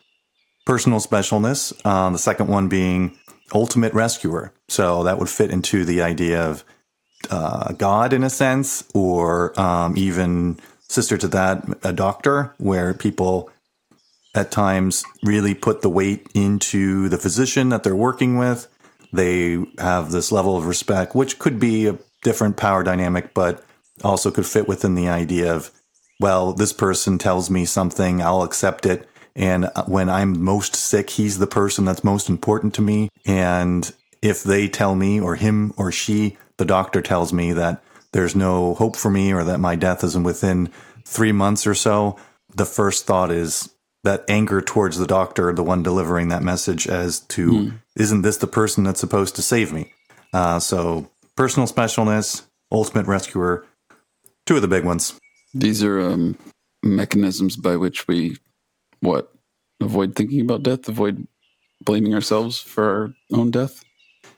personal 0.67 0.99
specialness. 0.99 1.73
Uh, 1.83 2.11
the 2.11 2.19
second 2.19 2.49
one 2.49 2.67
being 2.67 3.17
ultimate 3.51 3.95
rescuer. 3.95 4.53
So 4.69 5.03
that 5.05 5.17
would 5.17 5.27
fit 5.27 5.49
into 5.49 5.85
the 5.85 6.03
idea 6.03 6.39
of 6.39 6.63
uh, 7.31 7.73
God 7.73 8.13
in 8.13 8.23
a 8.23 8.29
sense, 8.29 8.87
or 8.93 9.59
um, 9.59 9.97
even 9.97 10.59
sister 10.87 11.17
to 11.17 11.27
that, 11.29 11.65
a 11.83 11.93
doctor, 11.93 12.53
where 12.59 12.93
people 12.93 13.49
at 14.35 14.51
times 14.51 15.03
really 15.23 15.55
put 15.55 15.81
the 15.81 15.89
weight 15.89 16.27
into 16.35 17.09
the 17.09 17.17
physician 17.17 17.69
that 17.69 17.81
they're 17.81 17.95
working 17.95 18.37
with. 18.37 18.67
They 19.11 19.65
have 19.79 20.11
this 20.11 20.31
level 20.31 20.55
of 20.55 20.67
respect, 20.67 21.15
which 21.15 21.39
could 21.39 21.59
be 21.59 21.87
a 21.87 21.97
different 22.23 22.57
power 22.57 22.83
dynamic, 22.83 23.33
but 23.33 23.63
also 24.03 24.31
could 24.31 24.45
fit 24.45 24.67
within 24.67 24.95
the 24.95 25.07
idea 25.07 25.53
of, 25.53 25.71
well, 26.19 26.53
this 26.53 26.73
person 26.73 27.17
tells 27.17 27.49
me 27.49 27.65
something, 27.65 28.21
I'll 28.21 28.43
accept 28.43 28.85
it. 28.85 29.07
And 29.35 29.69
when 29.87 30.09
I'm 30.09 30.43
most 30.43 30.75
sick, 30.75 31.11
he's 31.11 31.39
the 31.39 31.47
person 31.47 31.85
that's 31.85 32.03
most 32.03 32.29
important 32.29 32.73
to 32.75 32.81
me. 32.81 33.09
And 33.25 33.91
if 34.21 34.43
they 34.43 34.67
tell 34.67 34.95
me, 34.95 35.19
or 35.19 35.35
him 35.35 35.73
or 35.77 35.91
she, 35.91 36.37
the 36.57 36.65
doctor 36.65 37.01
tells 37.01 37.31
me 37.31 37.53
that 37.53 37.83
there's 38.11 38.35
no 38.35 38.75
hope 38.75 38.95
for 38.95 39.09
me 39.09 39.33
or 39.33 39.43
that 39.43 39.59
my 39.59 39.75
death 39.75 40.03
isn't 40.03 40.23
within 40.23 40.69
three 41.05 41.31
months 41.31 41.65
or 41.65 41.73
so, 41.73 42.17
the 42.55 42.65
first 42.65 43.05
thought 43.05 43.31
is, 43.31 43.69
that 44.03 44.25
anger 44.27 44.61
towards 44.61 44.97
the 44.97 45.05
doctor, 45.05 45.53
the 45.53 45.63
one 45.63 45.83
delivering 45.83 46.29
that 46.29 46.41
message, 46.41 46.87
as 46.87 47.19
to 47.19 47.51
mm. 47.51 47.79
isn't 47.95 48.23
this 48.23 48.37
the 48.37 48.47
person 48.47 48.83
that's 48.83 48.99
supposed 48.99 49.35
to 49.35 49.41
save 49.41 49.71
me? 49.71 49.93
Uh, 50.33 50.59
so 50.59 51.10
personal 51.35 51.67
specialness, 51.67 52.43
ultimate 52.71 53.07
rescuer, 53.07 53.65
two 54.45 54.55
of 54.55 54.61
the 54.61 54.67
big 54.67 54.85
ones. 54.85 55.17
These 55.53 55.83
are 55.83 55.99
um, 55.99 56.37
mechanisms 56.83 57.57
by 57.57 57.75
which 57.75 58.07
we 58.07 58.37
what 59.01 59.33
avoid 59.81 60.15
thinking 60.15 60.41
about 60.41 60.63
death, 60.63 60.87
avoid 60.87 61.27
blaming 61.83 62.13
ourselves 62.13 62.59
for 62.59 62.83
our 62.83 63.13
own 63.37 63.51
death. 63.51 63.83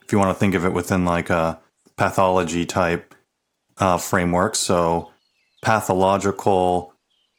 If 0.03 0.11
you 0.11 0.17
want 0.17 0.35
to 0.35 0.39
think 0.39 0.55
of 0.55 0.65
it 0.65 0.73
within 0.73 1.05
like 1.05 1.29
a 1.29 1.59
pathology 1.97 2.65
type 2.65 3.13
uh, 3.77 3.97
framework, 3.97 4.55
so 4.55 5.11
pathological 5.61 6.93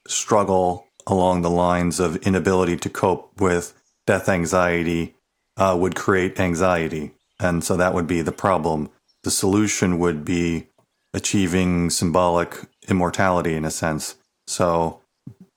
struggle 0.07 0.87
along 1.07 1.43
the 1.43 1.51
lines 1.51 2.01
of 2.01 2.17
inability 2.19 2.77
to 2.79 2.89
cope 2.89 3.41
with 3.41 3.75
death 4.07 4.29
anxiety 4.29 5.15
uh, 5.57 5.77
would 5.79 5.95
create 5.95 6.39
anxiety. 6.41 7.13
And 7.41 7.63
so 7.63 7.77
that 7.77 7.95
would 7.95 8.07
be 8.07 8.23
the 8.23 8.33
problem. 8.33 8.91
The 9.25 9.31
solution 9.31 9.99
would 9.99 10.25
be 10.25 10.69
achieving 11.13 11.91
symbolic 11.91 12.57
immortality 12.89 13.55
in 13.55 13.65
a 13.65 13.71
sense. 13.71 14.17
So 14.47 15.01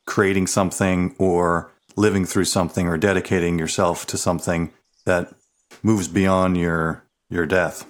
creating 0.05 0.47
something 0.47 1.15
or 1.19 1.71
living 1.95 2.25
through 2.25 2.45
something 2.45 2.87
or 2.87 2.97
dedicating 2.97 3.59
yourself 3.59 4.05
to 4.07 4.17
something 4.17 4.71
that 5.05 5.33
moves 5.83 6.07
beyond 6.07 6.57
your 6.57 7.03
your 7.29 7.45
death. 7.45 7.85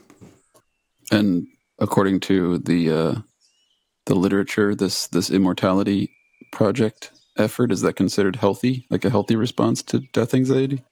And 1.12 1.48
according 1.80 2.22
to 2.22 2.58
the 2.58 2.92
uh, 2.92 3.16
the 4.08 4.16
literature, 4.16 4.74
this 4.74 5.08
this 5.08 5.30
immortality 5.30 6.10
project 6.52 7.12
effort 7.38 7.72
is 7.72 7.82
that 7.82 7.94
considered 7.96 8.38
healthy, 8.38 8.86
like 8.90 9.06
a 9.06 9.10
healthy 9.10 9.36
response 9.36 9.84
to 9.84 10.00
death 10.12 10.34
anxiety? 10.34 10.84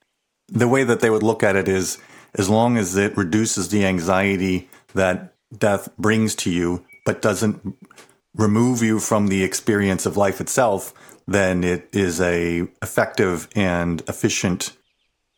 The 0.48 0.68
way 0.68 0.84
that 0.84 1.00
they 1.00 1.10
would 1.10 1.24
look 1.24 1.42
at 1.42 1.56
it 1.56 1.68
is 1.68 1.98
as 2.38 2.50
long 2.50 2.78
as 2.78 2.96
it 2.96 3.18
reduces 3.18 3.70
the 3.70 3.86
anxiety 3.86 4.70
that 4.94 5.34
death 5.58 5.90
brings 5.98 6.36
to 6.36 6.52
you, 6.52 6.86
but 7.06 7.22
doesn't 7.22 7.76
remove 8.36 8.82
you 8.82 9.00
from 9.00 9.28
the 9.28 9.44
experience 9.44 10.06
of 10.06 10.18
life 10.18 10.42
itself, 10.42 10.94
then 11.28 11.64
it 11.64 11.90
is 11.94 12.22
a 12.22 12.68
effective 12.82 13.48
and 13.56 14.02
efficient 14.08 14.76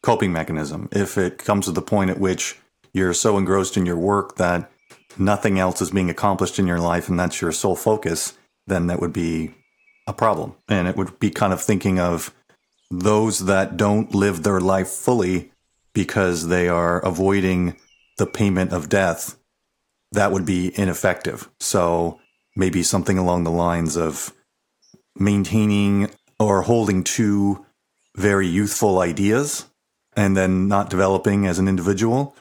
coping 0.01 0.31
mechanism. 0.31 0.89
If 0.91 1.17
it 1.17 1.37
comes 1.37 1.65
to 1.65 1.71
the 1.71 1.81
point 1.81 2.09
at 2.09 2.19
which 2.19 2.57
you're 2.93 3.13
so 3.13 3.37
engrossed 3.37 3.77
in 3.77 3.85
your 3.85 3.97
work 3.97 4.37
that 4.37 4.71
nothing 5.17 5.59
else 5.59 5.81
is 5.81 5.91
being 5.91 6.09
accomplished 6.09 6.59
in 6.59 6.67
your 6.67 6.79
life 6.79 7.09
and 7.09 7.19
that's 7.19 7.41
your 7.41 7.51
sole 7.51 7.75
focus, 7.75 8.37
then 8.65 8.87
that 8.87 8.99
would 8.99 9.13
be 9.13 9.53
a 10.07 10.13
problem. 10.13 10.55
And 10.67 10.87
it 10.87 10.95
would 10.95 11.19
be 11.19 11.29
kind 11.29 11.53
of 11.53 11.61
thinking 11.61 11.99
of 11.99 12.33
those 12.89 13.45
that 13.45 13.77
don't 13.77 14.15
live 14.15 14.43
their 14.43 14.61
life 14.61 14.87
fully 14.87 15.51
because 15.97 16.47
they 16.47 16.69
are 16.69 16.99
avoiding 16.99 17.75
the 18.19 18.27
payment 18.27 18.71
of 18.71 18.87
death. 18.87 19.35
That 20.11 20.31
would 20.31 20.45
be 20.45 20.71
ineffective. 20.79 21.49
So 21.59 22.19
maybe 22.55 22.83
something 22.83 23.17
along 23.17 23.43
the 23.43 23.51
lines 23.51 23.97
of 23.97 24.31
maintaining 25.17 26.11
or 26.39 26.61
holding 26.61 27.03
to 27.03 27.65
very 28.15 28.47
youthful 28.47 28.99
ideas 28.99 29.65
and 30.15 30.37
then 30.37 30.67
not 30.67 30.91
developing 30.91 31.47
as 31.47 31.57
an 31.57 31.67
individual, 31.67 32.35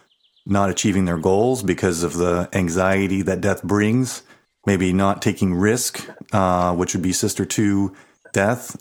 not 0.45 0.69
achieving 0.69 1.07
their 1.07 1.19
goals 1.19 1.62
because 1.62 2.03
of 2.03 2.12
the 2.14 2.51
anxiety 2.53 3.23
that 3.23 3.40
death 3.40 3.62
brings 3.62 4.23
maybe 4.66 4.92
not 4.92 5.23
taking 5.23 5.55
risk, 5.55 6.07
uh, 6.33 6.75
which 6.75 6.92
would 6.92 7.03
be 7.03 7.12
sister 7.12 7.47
to 7.47 7.95
death. 8.33 8.77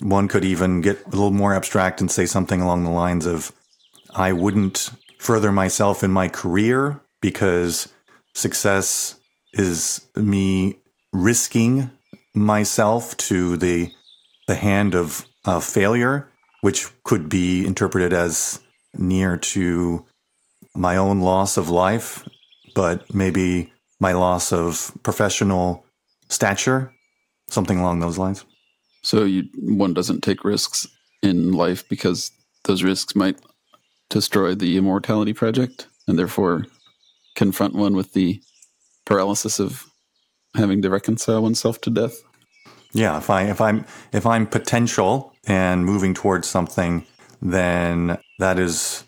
One 0.00 0.28
could 0.28 0.44
even 0.44 0.82
get 0.82 1.04
a 1.06 1.10
little 1.10 1.32
more 1.32 1.54
abstract 1.54 2.00
and 2.00 2.10
say 2.10 2.26
something 2.26 2.60
along 2.60 2.84
the 2.84 2.90
lines 2.90 3.26
of, 3.26 3.50
I 4.14 4.32
wouldn't 4.32 4.90
further 5.18 5.52
myself 5.52 6.02
in 6.02 6.10
my 6.10 6.28
career 6.28 7.00
because 7.20 7.88
success 8.34 9.16
is 9.52 10.06
me 10.16 10.78
risking 11.12 11.90
myself 12.34 13.16
to 13.16 13.56
the 13.56 13.92
the 14.46 14.54
hand 14.56 14.94
of 14.94 15.26
failure, 15.62 16.28
which 16.60 16.88
could 17.04 17.28
be 17.28 17.64
interpreted 17.64 18.12
as 18.12 18.60
near 18.94 19.36
to 19.36 20.04
my 20.74 20.96
own 20.96 21.20
loss 21.20 21.56
of 21.56 21.68
life, 21.68 22.26
but 22.74 23.14
maybe 23.14 23.72
my 24.00 24.12
loss 24.12 24.52
of 24.52 24.92
professional 25.02 25.84
stature, 26.28 26.92
something 27.48 27.78
along 27.78 28.00
those 28.00 28.18
lines. 28.18 28.44
So 29.02 29.24
you, 29.24 29.44
one 29.54 29.94
doesn't 29.94 30.22
take 30.22 30.44
risks 30.44 30.86
in 31.22 31.52
life 31.52 31.88
because 31.88 32.32
those 32.64 32.82
risks 32.82 33.14
might 33.14 33.38
destroy 34.10 34.54
the 34.54 34.76
immortality 34.76 35.32
project 35.32 35.88
and 36.06 36.18
therefore 36.18 36.66
confront 37.34 37.74
one 37.74 37.94
with 37.94 38.12
the 38.12 38.40
paralysis 39.06 39.58
of 39.58 39.86
having 40.54 40.82
to 40.82 40.90
reconcile 40.90 41.42
oneself 41.42 41.80
to 41.80 41.90
death. 41.90 42.20
Yeah, 42.92 43.16
if 43.18 43.30
I 43.30 43.44
if 43.44 43.60
I'm 43.60 43.86
if 44.12 44.26
I'm 44.26 44.46
potential 44.46 45.32
and 45.46 45.86
moving 45.86 46.12
towards 46.12 46.48
something, 46.48 47.06
then 47.40 48.18
that 48.38 48.58
is 48.58 49.04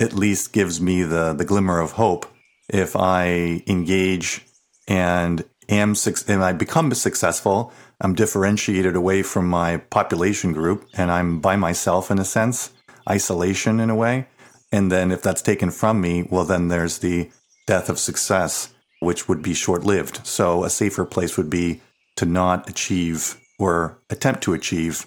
at 0.00 0.12
least 0.12 0.52
gives 0.52 0.80
me 0.80 1.02
the 1.02 1.32
the 1.32 1.44
glimmer 1.44 1.80
of 1.80 1.92
hope 1.92 2.26
if 2.68 2.96
I 2.96 3.62
engage 3.66 4.44
and 4.88 5.44
am 5.68 5.94
and 6.28 6.44
I 6.44 6.52
become 6.52 6.92
successful, 6.94 7.72
I'm 8.00 8.14
differentiated 8.14 8.96
away 8.96 9.22
from 9.22 9.48
my 9.48 9.78
population 9.78 10.52
group 10.52 10.86
and 10.94 11.10
I'm 11.10 11.40
by 11.40 11.56
myself 11.56 12.10
in 12.10 12.18
a 12.18 12.24
sense, 12.24 12.70
isolation 13.08 13.80
in 13.80 13.90
a 13.90 13.94
way. 13.94 14.26
And 14.72 14.90
then 14.90 15.12
if 15.12 15.22
that's 15.22 15.42
taken 15.42 15.70
from 15.70 16.00
me, 16.00 16.26
well, 16.30 16.44
then 16.44 16.68
there's 16.68 16.98
the 16.98 17.30
death 17.66 17.88
of 17.88 17.98
success, 17.98 18.74
which 19.00 19.28
would 19.28 19.42
be 19.42 19.54
short 19.54 19.84
lived. 19.84 20.26
So 20.26 20.64
a 20.64 20.70
safer 20.70 21.04
place 21.04 21.36
would 21.36 21.50
be 21.50 21.80
to 22.16 22.26
not 22.26 22.68
achieve 22.68 23.40
or 23.58 23.98
attempt 24.10 24.42
to 24.44 24.54
achieve. 24.54 25.06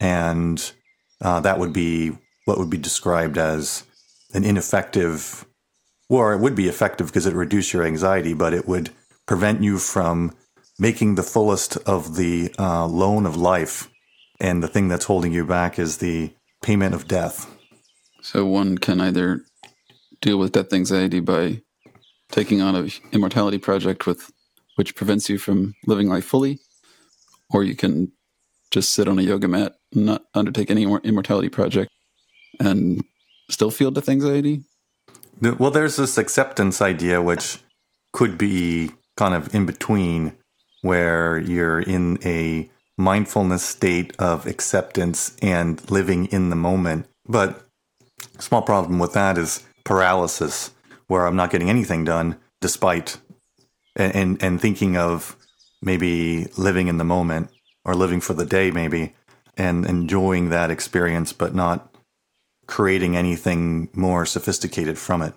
And 0.00 0.72
uh, 1.20 1.40
that 1.40 1.58
would 1.58 1.72
be 1.72 2.18
what 2.44 2.58
would 2.58 2.70
be 2.70 2.78
described 2.78 3.38
as 3.38 3.84
an 4.34 4.44
ineffective 4.44 5.46
or 6.08 6.32
it 6.32 6.40
would 6.40 6.54
be 6.54 6.68
effective 6.68 7.08
because 7.08 7.26
it 7.26 7.30
would 7.30 7.40
reduce 7.40 7.72
your 7.72 7.84
anxiety, 7.84 8.34
but 8.34 8.54
it 8.54 8.68
would 8.68 8.90
prevent 9.26 9.62
you 9.62 9.78
from 9.78 10.32
making 10.78 11.14
the 11.14 11.22
fullest 11.22 11.76
of 11.78 12.16
the 12.16 12.54
uh, 12.58 12.86
loan 12.86 13.26
of 13.26 13.36
life. 13.36 13.90
And 14.38 14.62
the 14.62 14.68
thing 14.68 14.88
that's 14.88 15.06
holding 15.06 15.32
you 15.32 15.44
back 15.44 15.78
is 15.78 15.98
the 15.98 16.32
payment 16.66 16.94
of 16.94 17.06
death. 17.06 17.48
So 18.22 18.44
one 18.44 18.76
can 18.78 19.00
either 19.00 19.42
deal 20.20 20.38
with 20.38 20.52
death 20.52 20.72
anxiety 20.72 21.20
by 21.20 21.62
taking 22.30 22.60
on 22.60 22.74
a 22.74 22.88
immortality 23.12 23.58
project 23.58 24.06
with 24.06 24.30
which 24.74 24.96
prevents 24.96 25.30
you 25.30 25.38
from 25.38 25.74
living 25.86 26.08
life 26.08 26.24
fully, 26.24 26.58
or 27.50 27.62
you 27.62 27.76
can 27.76 28.12
just 28.70 28.92
sit 28.92 29.06
on 29.08 29.18
a 29.18 29.22
yoga 29.22 29.48
mat 29.48 29.76
and 29.94 30.06
not 30.06 30.22
undertake 30.34 30.70
any 30.70 30.84
more 30.84 31.00
immortality 31.04 31.48
project 31.48 31.90
and 32.58 33.02
still 33.48 33.70
feel 33.70 33.92
death 33.92 34.08
anxiety 34.08 34.62
well, 35.40 35.70
there's 35.70 35.96
this 35.96 36.18
acceptance 36.18 36.80
idea, 36.80 37.20
which 37.20 37.58
could 38.12 38.38
be 38.38 38.92
kind 39.16 39.34
of 39.34 39.54
in 39.54 39.66
between, 39.66 40.32
where 40.82 41.38
you're 41.38 41.80
in 41.80 42.18
a 42.24 42.70
mindfulness 42.98 43.62
state 43.62 44.14
of 44.18 44.46
acceptance 44.46 45.36
and 45.42 45.88
living 45.90 46.26
in 46.26 46.50
the 46.50 46.56
moment. 46.56 47.06
But 47.26 47.62
small 48.38 48.62
problem 48.62 48.98
with 48.98 49.12
that 49.12 49.36
is 49.38 49.64
paralysis, 49.84 50.70
where 51.06 51.26
I'm 51.26 51.36
not 51.36 51.50
getting 51.50 51.70
anything 51.70 52.04
done 52.04 52.36
despite 52.60 53.18
and, 53.94 54.14
and, 54.14 54.42
and 54.42 54.60
thinking 54.60 54.96
of 54.96 55.36
maybe 55.82 56.46
living 56.56 56.88
in 56.88 56.98
the 56.98 57.04
moment 57.04 57.50
or 57.84 57.94
living 57.94 58.20
for 58.20 58.34
the 58.34 58.46
day 58.46 58.70
maybe 58.70 59.14
and 59.56 59.86
enjoying 59.86 60.50
that 60.50 60.70
experience 60.70 61.32
but 61.32 61.54
not 61.54 61.94
creating 62.66 63.16
anything 63.16 63.88
more 63.94 64.26
sophisticated 64.26 64.98
from 64.98 65.22
it. 65.22 65.34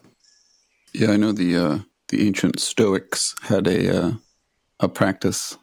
Yeah, 0.94 1.12
I 1.12 1.18
know 1.18 1.32
the 1.32 1.56
uh, 1.56 1.80
the 2.08 2.26
ancient 2.26 2.60
Stoics 2.60 3.36
had 3.44 3.68
a 3.68 3.98
uh, 3.98 4.12
a 4.80 4.90
practice 4.90 5.58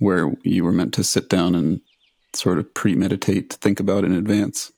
where 0.00 0.32
you 0.42 0.64
were 0.64 0.72
meant 0.72 0.92
to 0.94 1.04
sit 1.04 1.28
down 1.28 1.54
and 1.54 1.80
sort 2.34 2.58
of 2.58 2.74
premeditate, 2.74 3.52
think 3.54 3.78
about 3.78 4.04
in 4.04 4.12
advance 4.12 4.72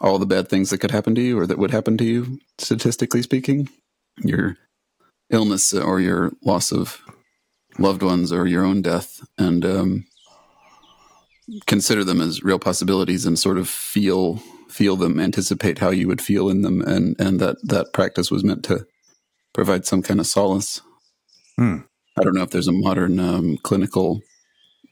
all 0.00 0.18
the 0.18 0.26
bad 0.26 0.48
things 0.48 0.70
that 0.70 0.78
could 0.78 0.90
happen 0.90 1.14
to 1.14 1.20
you 1.20 1.38
or 1.38 1.46
that 1.46 1.58
would 1.58 1.70
happen 1.70 1.96
to 1.98 2.04
you, 2.04 2.40
statistically 2.58 3.22
speaking, 3.22 3.68
your 4.18 4.56
illness 5.30 5.72
or 5.72 6.00
your 6.00 6.32
loss 6.44 6.72
of 6.72 7.00
loved 7.78 8.02
ones 8.02 8.32
or 8.32 8.46
your 8.46 8.64
own 8.64 8.82
death, 8.82 9.20
and 9.38 9.64
um, 9.64 10.06
consider 11.66 12.02
them 12.02 12.20
as 12.20 12.42
real 12.42 12.58
possibilities 12.58 13.26
and 13.26 13.38
sort 13.38 13.58
of 13.58 13.68
feel 13.68 14.42
feel 14.68 14.94
them, 14.96 15.18
anticipate 15.18 15.80
how 15.80 15.90
you 15.90 16.06
would 16.06 16.20
feel 16.20 16.48
in 16.48 16.62
them, 16.62 16.80
and 16.82 17.18
and 17.20 17.40
that 17.40 17.56
that 17.62 17.92
practice 17.92 18.30
was 18.30 18.44
meant 18.44 18.64
to 18.64 18.86
provide 19.52 19.84
some 19.84 20.02
kind 20.02 20.20
of 20.20 20.26
solace. 20.26 20.80
Hmm. 21.56 21.78
I 22.18 22.22
don't 22.22 22.34
know 22.34 22.42
if 22.42 22.50
there's 22.50 22.68
a 22.68 22.72
modern 22.72 23.20
um, 23.20 23.58
clinical 23.62 24.20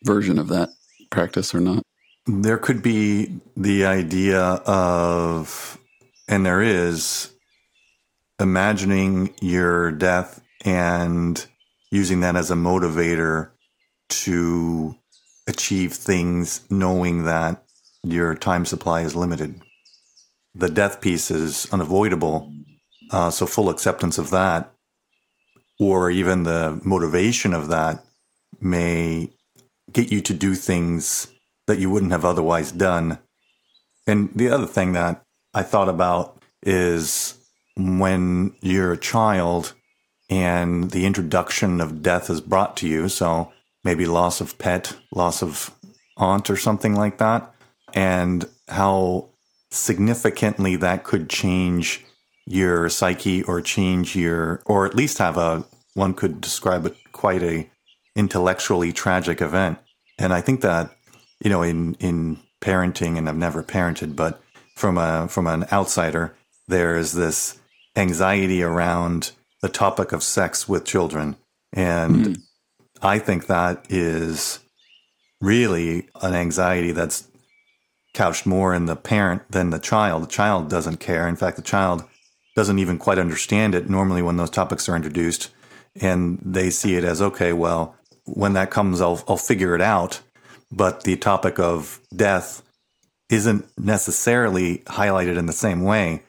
version 0.04 0.38
of 0.38 0.48
that 0.48 0.70
practice 1.10 1.54
or 1.54 1.60
not. 1.60 1.82
there 2.26 2.58
could 2.58 2.82
be 2.82 3.40
the 3.56 3.86
idea 3.86 4.40
of, 4.40 5.78
and 6.28 6.44
there 6.44 6.60
is, 6.60 7.32
imagining 8.38 9.34
your 9.40 9.90
death 9.90 10.42
and 10.64 11.46
using 11.90 12.20
that 12.20 12.36
as 12.36 12.50
a 12.50 12.54
motivator 12.54 13.50
to 14.08 14.94
achieve 15.48 15.92
things 15.94 16.60
knowing 16.70 17.24
that 17.24 17.64
your 18.02 18.34
time 18.34 18.64
supply 18.64 19.00
is 19.00 19.16
limited. 19.16 19.60
The 20.54 20.68
death 20.68 21.00
piece 21.00 21.30
is 21.30 21.66
unavoidable. 21.72 22.52
Uh, 23.10 23.30
so, 23.30 23.46
full 23.46 23.70
acceptance 23.70 24.18
of 24.18 24.30
that, 24.30 24.72
or 25.80 26.10
even 26.10 26.42
the 26.42 26.78
motivation 26.84 27.54
of 27.54 27.68
that, 27.68 28.04
may 28.60 29.30
get 29.92 30.12
you 30.12 30.20
to 30.22 30.34
do 30.34 30.54
things 30.54 31.28
that 31.66 31.78
you 31.78 31.90
wouldn't 31.90 32.12
have 32.12 32.24
otherwise 32.24 32.72
done. 32.72 33.18
And 34.06 34.30
the 34.34 34.48
other 34.48 34.66
thing 34.66 34.92
that 34.92 35.22
I 35.54 35.62
thought 35.62 35.88
about 35.88 36.42
is 36.62 37.38
when 37.76 38.54
you're 38.60 38.92
a 38.92 38.98
child 38.98 39.74
and 40.30 40.90
the 40.90 41.06
introduction 41.06 41.80
of 41.80 42.02
death 42.02 42.28
is 42.30 42.40
brought 42.40 42.76
to 42.78 42.88
you. 42.88 43.08
So 43.08 43.52
maybe 43.84 44.06
loss 44.06 44.40
of 44.40 44.58
pet, 44.58 44.96
loss 45.12 45.42
of 45.42 45.70
aunt, 46.16 46.50
or 46.50 46.56
something 46.56 46.94
like 46.94 47.18
that, 47.18 47.54
and 47.94 48.46
how 48.68 49.28
significantly 49.70 50.76
that 50.76 51.04
could 51.04 51.30
change 51.30 52.04
your 52.46 52.88
psyche 52.88 53.42
or 53.42 53.60
change 53.60 54.16
your, 54.16 54.62
or 54.66 54.86
at 54.86 54.94
least 54.94 55.18
have 55.18 55.36
a, 55.36 55.64
one 55.94 56.14
could 56.14 56.40
describe 56.40 56.86
it 56.86 56.96
quite 57.12 57.42
a 57.42 57.70
intellectually 58.18 58.92
tragic 58.92 59.40
event. 59.40 59.78
And 60.18 60.34
I 60.34 60.40
think 60.40 60.60
that, 60.62 60.90
you 61.40 61.48
know, 61.48 61.62
in, 61.62 61.94
in 61.94 62.40
parenting, 62.60 63.16
and 63.16 63.28
I've 63.28 63.36
never 63.36 63.62
parented, 63.62 64.16
but 64.16 64.42
from 64.74 64.98
a, 64.98 65.28
from 65.28 65.46
an 65.46 65.64
outsider, 65.72 66.34
there 66.66 66.96
is 66.96 67.12
this 67.12 67.60
anxiety 67.96 68.62
around 68.62 69.30
the 69.62 69.68
topic 69.68 70.12
of 70.12 70.24
sex 70.24 70.68
with 70.68 70.84
children. 70.84 71.36
And 71.72 72.16
mm. 72.26 72.42
I 73.00 73.20
think 73.20 73.46
that 73.46 73.86
is 73.88 74.58
really 75.40 76.08
an 76.20 76.34
anxiety 76.34 76.90
that's 76.90 77.28
couched 78.14 78.46
more 78.46 78.74
in 78.74 78.86
the 78.86 78.96
parent 78.96 79.42
than 79.52 79.70
the 79.70 79.78
child. 79.78 80.24
The 80.24 80.26
child 80.26 80.68
doesn't 80.68 80.96
care. 80.96 81.28
In 81.28 81.36
fact, 81.36 81.56
the 81.56 81.62
child 81.62 82.02
doesn't 82.56 82.80
even 82.80 82.98
quite 82.98 83.20
understand 83.20 83.76
it 83.76 83.88
normally 83.88 84.22
when 84.22 84.38
those 84.38 84.50
topics 84.50 84.88
are 84.88 84.96
introduced. 84.96 85.50
And 86.00 86.40
they 86.44 86.70
see 86.70 86.96
it 86.96 87.04
as, 87.04 87.22
okay, 87.22 87.52
well, 87.52 87.94
when 88.34 88.52
that 88.54 88.70
comes, 88.70 89.00
I'll, 89.00 89.22
I'll 89.28 89.36
figure 89.36 89.74
it 89.74 89.80
out. 89.80 90.20
But 90.70 91.04
the 91.04 91.16
topic 91.16 91.58
of 91.58 92.00
death 92.14 92.62
isn't 93.30 93.66
necessarily 93.78 94.78
highlighted 94.86 95.36
in 95.36 95.46
the 95.46 95.52
same 95.52 95.82
way 95.82 96.22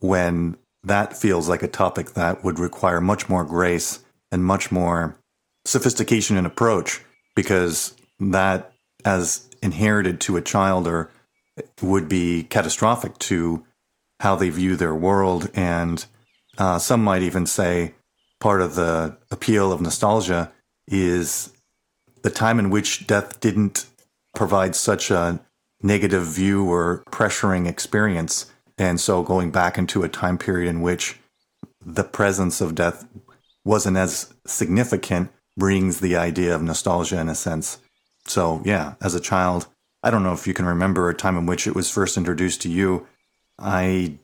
when 0.00 0.56
that 0.84 1.16
feels 1.16 1.48
like 1.48 1.62
a 1.62 1.68
topic 1.68 2.10
that 2.10 2.42
would 2.42 2.58
require 2.58 3.00
much 3.00 3.28
more 3.28 3.44
grace 3.44 4.00
and 4.30 4.44
much 4.44 4.72
more 4.72 5.16
sophistication 5.64 6.36
and 6.36 6.46
approach 6.46 7.00
because 7.36 7.94
that 8.18 8.72
as 9.04 9.48
inherited 9.62 10.20
to 10.20 10.36
a 10.36 10.42
child 10.42 10.86
or 10.88 11.10
would 11.80 12.08
be 12.08 12.42
catastrophic 12.44 13.16
to 13.18 13.64
how 14.20 14.34
they 14.34 14.50
view 14.50 14.76
their 14.76 14.94
world 14.94 15.50
and 15.54 16.06
uh, 16.58 16.78
some 16.78 17.02
might 17.02 17.22
even 17.22 17.46
say 17.46 17.94
part 18.40 18.60
of 18.60 18.74
the 18.74 19.16
appeal 19.30 19.72
of 19.72 19.80
nostalgia 19.80 20.50
is 20.88 21.52
the 22.22 22.30
time 22.30 22.58
in 22.58 22.70
which 22.70 23.06
death 23.06 23.40
didn't 23.40 23.86
provide 24.34 24.74
such 24.74 25.10
a 25.10 25.40
negative 25.82 26.24
view 26.24 26.64
or 26.64 27.02
pressuring 27.10 27.68
experience 27.68 28.50
and 28.78 29.00
so 29.00 29.22
going 29.22 29.50
back 29.50 29.78
into 29.78 30.02
a 30.02 30.08
time 30.08 30.38
period 30.38 30.68
in 30.68 30.80
which 30.80 31.18
the 31.84 32.04
presence 32.04 32.60
of 32.60 32.74
death 32.74 33.06
wasn't 33.64 33.96
as 33.96 34.32
significant 34.46 35.30
brings 35.56 36.00
the 36.00 36.16
idea 36.16 36.54
of 36.54 36.62
nostalgia 36.62 37.20
in 37.20 37.28
a 37.28 37.34
sense. 37.34 37.78
So, 38.26 38.62
yeah, 38.64 38.94
as 39.02 39.14
a 39.14 39.20
child, 39.20 39.66
I 40.02 40.10
don't 40.10 40.22
know 40.22 40.32
if 40.32 40.46
you 40.46 40.54
can 40.54 40.66
remember 40.66 41.08
a 41.08 41.14
time 41.14 41.36
in 41.36 41.46
which 41.46 41.66
it 41.66 41.74
was 41.74 41.90
first 41.90 42.16
introduced 42.16 42.62
to 42.62 42.68
you. 42.68 43.06
I 43.58 44.18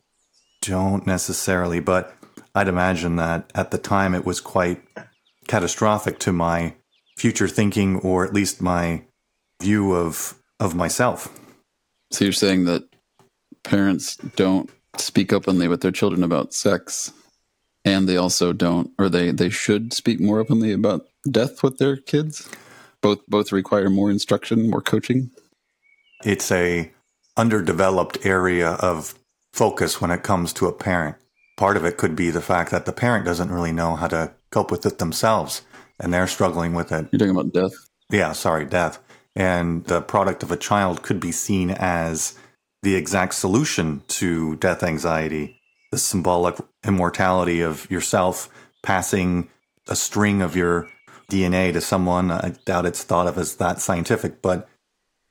don't 0.63 1.07
necessarily, 1.07 1.81
but 1.81 2.17
I'd 2.55 2.69
imagine 2.69 3.17
that 3.17 3.51
at 3.55 3.71
the 3.71 3.79
time 3.79 4.15
it 4.15 4.25
was 4.25 4.41
quite 4.41 4.83
catastrophic 5.49 6.19
to 6.21 6.33
my 6.33 6.75
future 7.17 7.49
thinking 7.49 7.97
or 7.97 8.25
at 8.25 8.33
least 8.33 8.63
my 8.63 9.03
view 9.61 9.93
of 9.93 10.35
of 10.61 10.75
myself. 10.75 11.29
So 12.13 12.25
you're 12.25 12.33
saying 12.33 12.65
that 12.67 12.85
parents 13.65 14.17
don't 14.17 14.71
speak 14.97 15.33
openly 15.33 15.69
with 15.69 15.81
their 15.81 15.91
children 15.93 16.23
about 16.23 16.55
sex 16.55 17.13
and 17.85 18.09
they 18.09 18.17
also 18.17 18.53
don't 18.53 18.91
or 18.99 19.09
they 19.09 19.31
they 19.31 19.51
should 19.51 19.93
speak 19.93 20.21
more 20.21 20.39
openly 20.39 20.73
about 20.73 21.07
death 21.31 21.63
with 21.63 21.79
their 21.79 21.97
kids? 21.97 22.49
Both 23.01 23.27
both 23.27 23.53
require 23.53 23.91
more 23.91 24.11
instruction 24.11 24.71
more 24.71 24.83
coaching? 24.83 25.31
It's 26.25 26.51
a 26.53 26.93
underdeveloped 27.37 28.25
area 28.27 28.71
of 28.73 29.15
focus 29.53 30.01
when 30.01 30.11
it 30.11 30.23
comes 30.23 30.53
to 30.55 30.67
a 30.67 30.73
parent. 30.73 31.17
Part 31.57 31.77
of 31.77 31.85
it 31.85 31.97
could 31.97 32.15
be 32.15 32.31
the 32.31 32.41
fact 32.41 32.71
that 32.71 32.85
the 32.85 32.93
parent 32.93 33.25
doesn't 33.25 33.51
really 33.51 33.73
know 33.73 33.97
how 33.97 34.09
to 34.09 34.33
cope 34.51 34.71
with 34.71 34.85
it 34.87 34.99
themselves 34.99 35.63
and 36.01 36.13
they're 36.13 36.27
struggling 36.27 36.75
with 36.75 36.93
it 36.93 37.09
you're 37.13 37.19
talking 37.19 37.31
about 37.31 37.53
death 37.53 37.73
yeah 38.11 38.33
sorry 38.33 38.65
death 38.65 38.99
and 39.39 39.85
the 39.85 40.03
product 40.03 40.43
of 40.43 40.51
a 40.51 40.57
child 40.57 41.03
could 41.03 41.21
be 41.21 41.31
seen 41.31 41.71
as 41.71 42.37
the 42.83 42.97
exact 42.97 43.35
solution 43.35 44.03
to 44.09 44.57
death 44.57 44.83
anxiety, 44.83 45.61
the 45.93 45.99
symbolic 45.99 46.57
immortality 46.85 47.61
of 47.61 47.89
yourself 47.89 48.49
passing 48.83 49.49
a 49.89 49.95
string 49.95 50.43
of 50.43 50.57
your 50.57 50.89
DNA 51.31 51.73
to 51.73 51.81
someone. 51.81 52.33
I 52.33 52.55
doubt 52.65 52.87
it's 52.87 53.05
thought 53.05 53.29
of 53.29 53.39
as 53.39 53.57
that 53.57 53.81
scientific, 53.81 54.43
but 54.43 54.69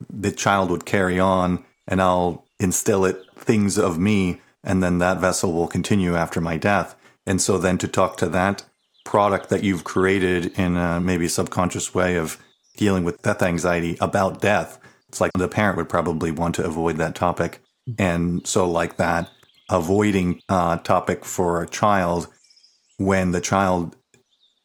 the 0.10 0.32
child 0.32 0.72
would 0.72 0.86
carry 0.86 1.20
on 1.20 1.66
and 1.86 2.02
I'll 2.02 2.46
instill 2.60 3.04
it 3.04 3.22
things 3.36 3.78
of 3.78 4.00
me, 4.00 4.42
and 4.64 4.82
then 4.82 5.00
that 5.00 5.20
vessel 5.20 5.52
will 5.52 5.68
continue 5.68 6.16
after 6.16 6.40
my 6.40 6.58
death. 6.58 6.96
And 7.26 7.42
so 7.42 7.58
then 7.58 7.78
to 7.80 7.88
talk 7.90 8.16
to 8.18 8.30
that 8.30 8.64
product 9.08 9.50
that 9.50 9.64
you've 9.64 9.84
created 9.84 10.58
in 10.60 10.78
a 10.78 11.00
maybe 11.00 11.28
subconscious 11.28 11.96
way 11.96 12.16
of 12.16 12.38
dealing 12.76 13.04
with 13.04 13.22
death 13.24 13.42
anxiety 13.42 13.98
about 14.00 14.42
death 14.42 14.80
it's 15.10 15.22
like 15.22 15.32
the 15.34 15.48
parent 15.48 15.78
would 15.78 15.90
probably 15.90 16.32
want 16.32 16.56
to 16.56 16.66
avoid 16.66 16.98
that 16.98 17.16
topic. 17.16 17.62
And 17.98 18.46
so, 18.46 18.70
like 18.70 18.98
that, 18.98 19.30
avoiding 19.70 20.42
uh, 20.50 20.78
topic 20.78 21.24
for 21.24 21.62
a 21.62 21.70
child 21.70 22.28
when 22.98 23.32
the 23.32 23.42
child, 23.42 23.96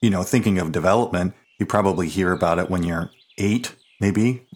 you 0.00 0.10
know, 0.10 0.22
thinking 0.22 0.58
of 0.58 0.72
development, 0.72 1.34
you 1.58 1.66
probably 1.66 2.08
hear 2.08 2.32
about 2.32 2.58
it 2.58 2.70
when 2.70 2.82
you're 2.82 3.10
eight, 3.38 3.74
maybe, 4.00 4.46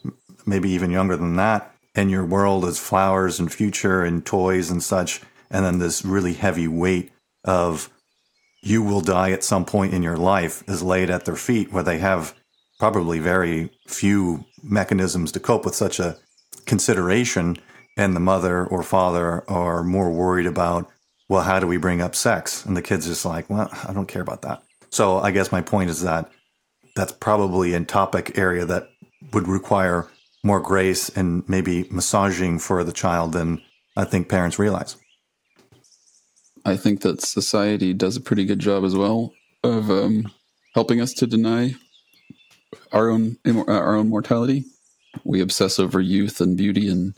maybe 0.44 0.70
even 0.70 0.90
younger 0.90 1.16
than 1.16 1.36
that. 1.36 1.72
And 1.94 2.10
your 2.10 2.24
world 2.24 2.64
is 2.64 2.78
flowers 2.78 3.38
and 3.38 3.52
future 3.52 4.02
and 4.02 4.26
toys 4.26 4.70
and 4.70 4.82
such. 4.82 5.22
And 5.50 5.64
then 5.64 5.78
this 5.78 6.04
really 6.04 6.34
heavy 6.34 6.66
weight 6.68 7.12
of 7.44 7.88
you 8.66 8.82
will 8.82 9.00
die 9.00 9.30
at 9.30 9.44
some 9.44 9.64
point 9.64 9.94
in 9.94 10.02
your 10.02 10.16
life 10.16 10.64
is 10.66 10.82
laid 10.82 11.08
at 11.08 11.24
their 11.24 11.36
feet 11.36 11.72
where 11.72 11.84
they 11.84 11.98
have 11.98 12.34
probably 12.80 13.20
very 13.20 13.70
few 13.86 14.44
mechanisms 14.60 15.30
to 15.30 15.38
cope 15.38 15.64
with 15.64 15.74
such 15.74 16.00
a 16.00 16.16
consideration. 16.66 17.56
And 17.96 18.16
the 18.16 18.20
mother 18.20 18.66
or 18.66 18.82
father 18.82 19.48
are 19.48 19.84
more 19.84 20.10
worried 20.10 20.46
about, 20.46 20.90
well, 21.28 21.42
how 21.42 21.60
do 21.60 21.66
we 21.68 21.76
bring 21.76 22.02
up 22.02 22.16
sex? 22.16 22.66
And 22.66 22.76
the 22.76 22.82
kid's 22.82 23.06
just 23.06 23.24
like, 23.24 23.48
well, 23.48 23.70
I 23.88 23.92
don't 23.92 24.08
care 24.08 24.20
about 24.20 24.42
that. 24.42 24.62
So 24.90 25.18
I 25.18 25.30
guess 25.30 25.52
my 25.52 25.62
point 25.62 25.88
is 25.88 26.02
that 26.02 26.28
that's 26.96 27.12
probably 27.12 27.72
a 27.72 27.84
topic 27.84 28.36
area 28.36 28.64
that 28.66 28.88
would 29.32 29.46
require 29.46 30.08
more 30.42 30.60
grace 30.60 31.08
and 31.10 31.48
maybe 31.48 31.86
massaging 31.90 32.58
for 32.58 32.82
the 32.82 32.92
child 32.92 33.32
than 33.32 33.62
I 33.96 34.04
think 34.04 34.28
parents 34.28 34.58
realize. 34.58 34.96
I 36.66 36.76
think 36.76 37.02
that 37.02 37.22
society 37.22 37.92
does 37.94 38.16
a 38.16 38.20
pretty 38.20 38.44
good 38.44 38.58
job 38.58 38.84
as 38.84 38.96
well 38.96 39.32
of 39.62 39.88
um, 39.88 40.32
helping 40.74 41.00
us 41.00 41.12
to 41.14 41.26
deny 41.26 41.76
our 42.90 43.08
own 43.08 43.36
uh, 43.46 43.62
our 43.68 43.94
own 43.94 44.08
mortality. 44.08 44.64
We 45.22 45.40
obsess 45.40 45.78
over 45.78 46.00
youth 46.00 46.40
and 46.40 46.56
beauty 46.56 46.90
and 46.90 47.14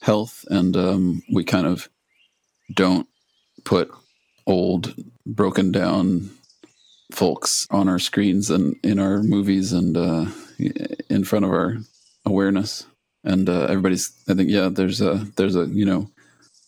health, 0.00 0.46
and 0.48 0.74
um, 0.78 1.22
we 1.30 1.44
kind 1.44 1.66
of 1.66 1.90
don't 2.72 3.06
put 3.64 3.90
old, 4.46 4.94
broken 5.26 5.72
down 5.72 6.30
folks 7.12 7.66
on 7.70 7.86
our 7.86 7.98
screens 7.98 8.48
and 8.48 8.76
in 8.82 8.98
our 8.98 9.22
movies 9.22 9.74
and 9.74 9.94
uh, 9.94 10.24
in 11.10 11.24
front 11.24 11.44
of 11.44 11.50
our 11.50 11.76
awareness. 12.24 12.86
And 13.24 13.46
uh, 13.46 13.64
everybody's, 13.64 14.10
I 14.26 14.32
think, 14.32 14.48
yeah, 14.48 14.70
there's 14.70 15.02
a 15.02 15.26
there's 15.36 15.54
a 15.54 15.66
you 15.66 15.84
know 15.84 16.10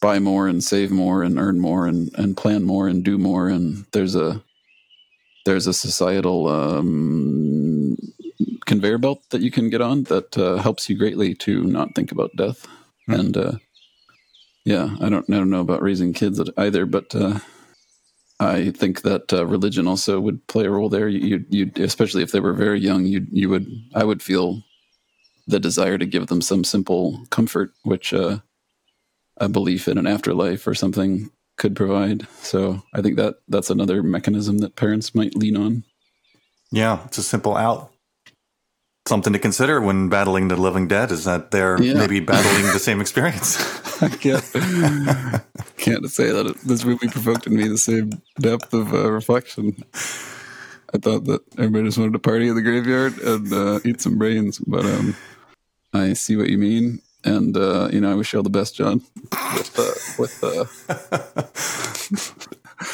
buy 0.02 0.18
more 0.18 0.46
and 0.46 0.62
save 0.62 0.90
more 0.90 1.22
and 1.22 1.38
earn 1.38 1.58
more 1.58 1.86
and, 1.86 2.10
and 2.18 2.36
plan 2.36 2.62
more 2.64 2.88
and 2.88 3.02
do 3.02 3.16
more 3.16 3.48
and 3.48 3.86
there's 3.92 4.14
a 4.14 4.42
there's 5.44 5.66
a 5.66 5.72
societal 5.72 6.48
um, 6.48 7.96
conveyor 8.66 8.98
belt 8.98 9.22
that 9.30 9.40
you 9.40 9.50
can 9.50 9.70
get 9.70 9.80
on 9.80 10.04
that 10.04 10.36
uh, 10.38 10.56
helps 10.56 10.88
you 10.88 10.96
greatly 10.96 11.34
to 11.34 11.64
not 11.64 11.94
think 11.94 12.12
about 12.12 12.36
death. 12.36 12.66
Hmm. 13.06 13.12
And 13.12 13.36
uh, 13.36 13.52
yeah, 14.64 14.96
I 15.00 15.08
don't, 15.08 15.28
I 15.28 15.34
don't 15.34 15.50
know 15.50 15.60
about 15.60 15.82
raising 15.82 16.12
kids 16.12 16.40
either, 16.56 16.86
but 16.86 17.14
uh, 17.14 17.40
I 18.38 18.70
think 18.70 19.02
that 19.02 19.32
uh, 19.32 19.46
religion 19.46 19.86
also 19.86 20.20
would 20.20 20.46
play 20.46 20.66
a 20.66 20.70
role 20.70 20.88
there. 20.88 21.08
You, 21.08 21.44
you, 21.48 21.70
especially 21.76 22.22
if 22.22 22.32
they 22.32 22.40
were 22.40 22.54
very 22.54 22.80
young, 22.80 23.04
you, 23.04 23.26
you 23.30 23.48
would, 23.48 23.66
I 23.94 24.04
would 24.04 24.22
feel 24.22 24.62
the 25.46 25.58
desire 25.58 25.98
to 25.98 26.06
give 26.06 26.28
them 26.28 26.40
some 26.40 26.62
simple 26.62 27.26
comfort, 27.30 27.72
which 27.82 28.14
uh, 28.14 28.38
a 29.38 29.48
belief 29.48 29.88
in 29.88 29.98
an 29.98 30.06
afterlife 30.06 30.66
or 30.66 30.74
something 30.74 31.30
could 31.58 31.76
provide. 31.76 32.26
So 32.42 32.82
I 32.94 33.02
think 33.02 33.16
that 33.16 33.36
that's 33.48 33.70
another 33.70 34.02
mechanism 34.02 34.58
that 34.58 34.76
parents 34.76 35.14
might 35.14 35.36
lean 35.36 35.56
on. 35.56 35.84
Yeah, 36.70 37.04
it's 37.04 37.18
a 37.18 37.22
simple 37.22 37.56
out. 37.56 37.90
Something 39.06 39.32
to 39.32 39.38
consider 39.38 39.80
when 39.80 40.08
battling 40.08 40.48
the 40.48 40.56
living 40.56 40.86
dead 40.86 41.10
is 41.10 41.24
that 41.24 41.50
they're 41.50 41.80
Yeah. 41.82 41.94
maybe 41.94 42.20
battling 42.32 42.72
the 42.72 42.78
same 42.78 43.00
experience. 43.00 43.58
I 44.02 44.08
can't, 44.08 44.42
can't 45.76 46.10
say 46.10 46.30
that 46.30 46.46
it, 46.46 46.56
this 46.60 46.84
movie 46.84 47.08
provoked 47.08 47.46
in 47.46 47.54
me 47.56 47.68
the 47.68 47.78
same 47.78 48.10
depth 48.40 48.72
of 48.72 48.92
uh, 48.94 49.10
reflection. 49.10 49.76
I 50.94 50.98
thought 50.98 51.24
that 51.24 51.40
everybody 51.58 51.84
just 51.86 51.98
wanted 51.98 52.12
to 52.12 52.18
party 52.18 52.48
in 52.48 52.54
the 52.54 52.62
graveyard 52.62 53.18
and 53.18 53.52
uh, 53.52 53.80
eat 53.84 54.00
some 54.00 54.18
brains, 54.18 54.58
but 54.58 54.84
um, 54.84 55.16
I 55.92 56.12
see 56.12 56.36
what 56.36 56.48
you 56.48 56.58
mean, 56.58 57.00
and 57.24 57.56
uh, 57.56 57.88
you 57.92 58.00
know, 58.00 58.11
I 58.11 58.14
wish 58.14 58.32
you 58.32 58.38
all 58.38 58.42
the 58.42 58.50
best, 58.50 58.74
John. 58.76 59.02
With 59.54 59.78
uh, 59.78 59.92
with 60.18 60.42
uh, 60.44 60.64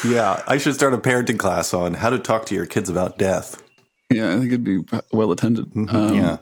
yeah, 0.08 0.42
I 0.46 0.58
should 0.58 0.74
start 0.74 0.94
a 0.94 0.98
parenting 0.98 1.38
class 1.38 1.72
on 1.74 1.94
how 1.94 2.10
to 2.10 2.18
talk 2.18 2.46
to 2.46 2.54
your 2.54 2.66
kids 2.66 2.88
about 2.88 3.18
death. 3.18 3.62
yeah, 4.10 4.28
I 4.30 4.38
think 4.38 4.46
it'd 4.46 4.64
be 4.64 4.80
well 5.12 5.32
attended. 5.32 5.66
Um, 5.76 5.86
Mm-hmm. 5.86 6.14
yeah. 6.14 6.36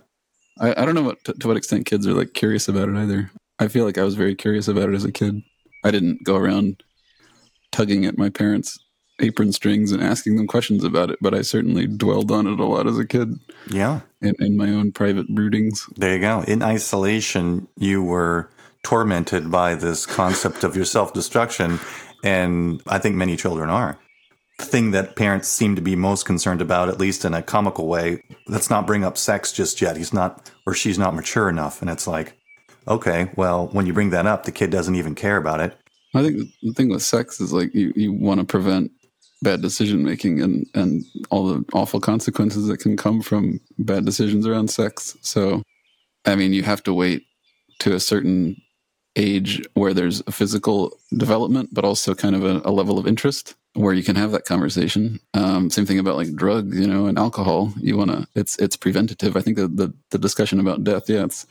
I, 0.58 0.70
I 0.82 0.84
don't 0.86 0.94
know 0.94 1.02
what 1.02 1.22
to, 1.24 1.34
to 1.34 1.48
what 1.48 1.56
extent 1.58 1.84
kids 1.86 2.06
are 2.06 2.14
like 2.14 2.32
curious 2.32 2.66
about 2.68 2.88
it 2.88 2.96
either. 2.96 3.30
I 3.58 3.68
feel 3.68 3.84
like 3.84 3.98
I 3.98 4.04
was 4.04 4.14
very 4.14 4.34
curious 4.34 4.68
about 4.68 4.88
it 4.88 4.94
as 4.94 5.04
a 5.04 5.12
kid. 5.12 5.42
I 5.84 5.90
didn't 5.90 6.24
go 6.24 6.36
around 6.36 6.82
tugging 7.72 8.06
at 8.06 8.16
my 8.16 8.30
parents' 8.30 8.78
apron 9.20 9.52
strings 9.52 9.92
and 9.92 10.02
asking 10.02 10.36
them 10.36 10.46
questions 10.46 10.84
about 10.84 11.10
it, 11.10 11.18
but 11.20 11.34
I 11.34 11.42
certainly 11.42 11.86
dwelled 11.86 12.30
on 12.30 12.46
it 12.46 12.60
a 12.60 12.64
lot 12.64 12.86
as 12.86 12.98
a 12.98 13.06
kid 13.06 13.38
Yeah. 13.68 14.00
in, 14.20 14.34
in 14.38 14.56
my 14.56 14.68
own 14.68 14.92
private 14.92 15.28
broodings. 15.34 15.80
There 15.96 16.14
you 16.14 16.20
go. 16.20 16.42
In 16.46 16.62
isolation, 16.62 17.66
you 17.76 18.02
were 18.02 18.50
tormented 18.82 19.50
by 19.50 19.74
this 19.74 20.06
concept 20.06 20.64
of 20.64 20.76
your 20.76 20.84
self 20.84 21.12
destruction. 21.12 21.80
And 22.24 22.82
I 22.86 22.98
think 22.98 23.16
many 23.16 23.36
children 23.36 23.70
are. 23.70 23.98
The 24.58 24.64
thing 24.64 24.90
that 24.92 25.16
parents 25.16 25.48
seem 25.48 25.76
to 25.76 25.82
be 25.82 25.96
most 25.96 26.24
concerned 26.24 26.62
about, 26.62 26.88
at 26.88 26.98
least 26.98 27.24
in 27.24 27.34
a 27.34 27.42
comical 27.42 27.86
way, 27.88 28.22
let's 28.48 28.70
not 28.70 28.86
bring 28.86 29.04
up 29.04 29.18
sex 29.18 29.52
just 29.52 29.80
yet. 29.82 29.96
He's 29.96 30.14
not, 30.14 30.50
or 30.66 30.72
she's 30.72 30.98
not 30.98 31.14
mature 31.14 31.48
enough. 31.50 31.82
And 31.82 31.90
it's 31.90 32.06
like, 32.06 32.34
okay, 32.88 33.30
well, 33.36 33.66
when 33.68 33.86
you 33.86 33.92
bring 33.92 34.10
that 34.10 34.26
up, 34.26 34.44
the 34.44 34.52
kid 34.52 34.70
doesn't 34.70 34.94
even 34.94 35.14
care 35.14 35.36
about 35.36 35.60
it. 35.60 35.76
I 36.14 36.22
think 36.22 36.38
the 36.62 36.72
thing 36.72 36.88
with 36.88 37.02
sex 37.02 37.40
is 37.40 37.52
like 37.52 37.74
you, 37.74 37.92
you 37.94 38.12
want 38.12 38.40
to 38.40 38.46
prevent 38.46 38.90
bad 39.42 39.62
decision 39.62 40.04
making 40.04 40.40
and, 40.40 40.66
and 40.74 41.04
all 41.30 41.46
the 41.46 41.64
awful 41.72 42.00
consequences 42.00 42.66
that 42.66 42.78
can 42.78 42.96
come 42.96 43.20
from 43.22 43.60
bad 43.78 44.04
decisions 44.04 44.46
around 44.46 44.68
sex. 44.68 45.16
So, 45.20 45.62
I 46.24 46.36
mean, 46.36 46.52
you 46.52 46.62
have 46.62 46.82
to 46.84 46.94
wait 46.94 47.24
to 47.80 47.94
a 47.94 48.00
certain 48.00 48.56
age 49.14 49.62
where 49.74 49.94
there's 49.94 50.22
a 50.26 50.32
physical 50.32 50.98
development, 51.16 51.70
but 51.72 51.84
also 51.84 52.14
kind 52.14 52.34
of 52.34 52.44
a, 52.44 52.62
a 52.64 52.70
level 52.70 52.98
of 52.98 53.06
interest 53.06 53.54
where 53.74 53.94
you 53.94 54.02
can 54.02 54.16
have 54.16 54.32
that 54.32 54.46
conversation. 54.46 55.20
Um, 55.34 55.70
same 55.70 55.86
thing 55.86 55.98
about 55.98 56.16
like 56.16 56.34
drugs, 56.34 56.78
you 56.78 56.86
know, 56.86 57.06
and 57.06 57.18
alcohol. 57.18 57.72
You 57.78 57.96
want 57.96 58.10
to, 58.10 58.26
it's, 58.34 58.58
it's 58.58 58.76
preventative. 58.76 59.36
I 59.36 59.40
think 59.40 59.56
that 59.58 59.76
the, 59.76 59.92
the 60.10 60.18
discussion 60.18 60.60
about 60.60 60.84
death, 60.84 61.08
yeah, 61.08 61.24
it's, 61.24 61.46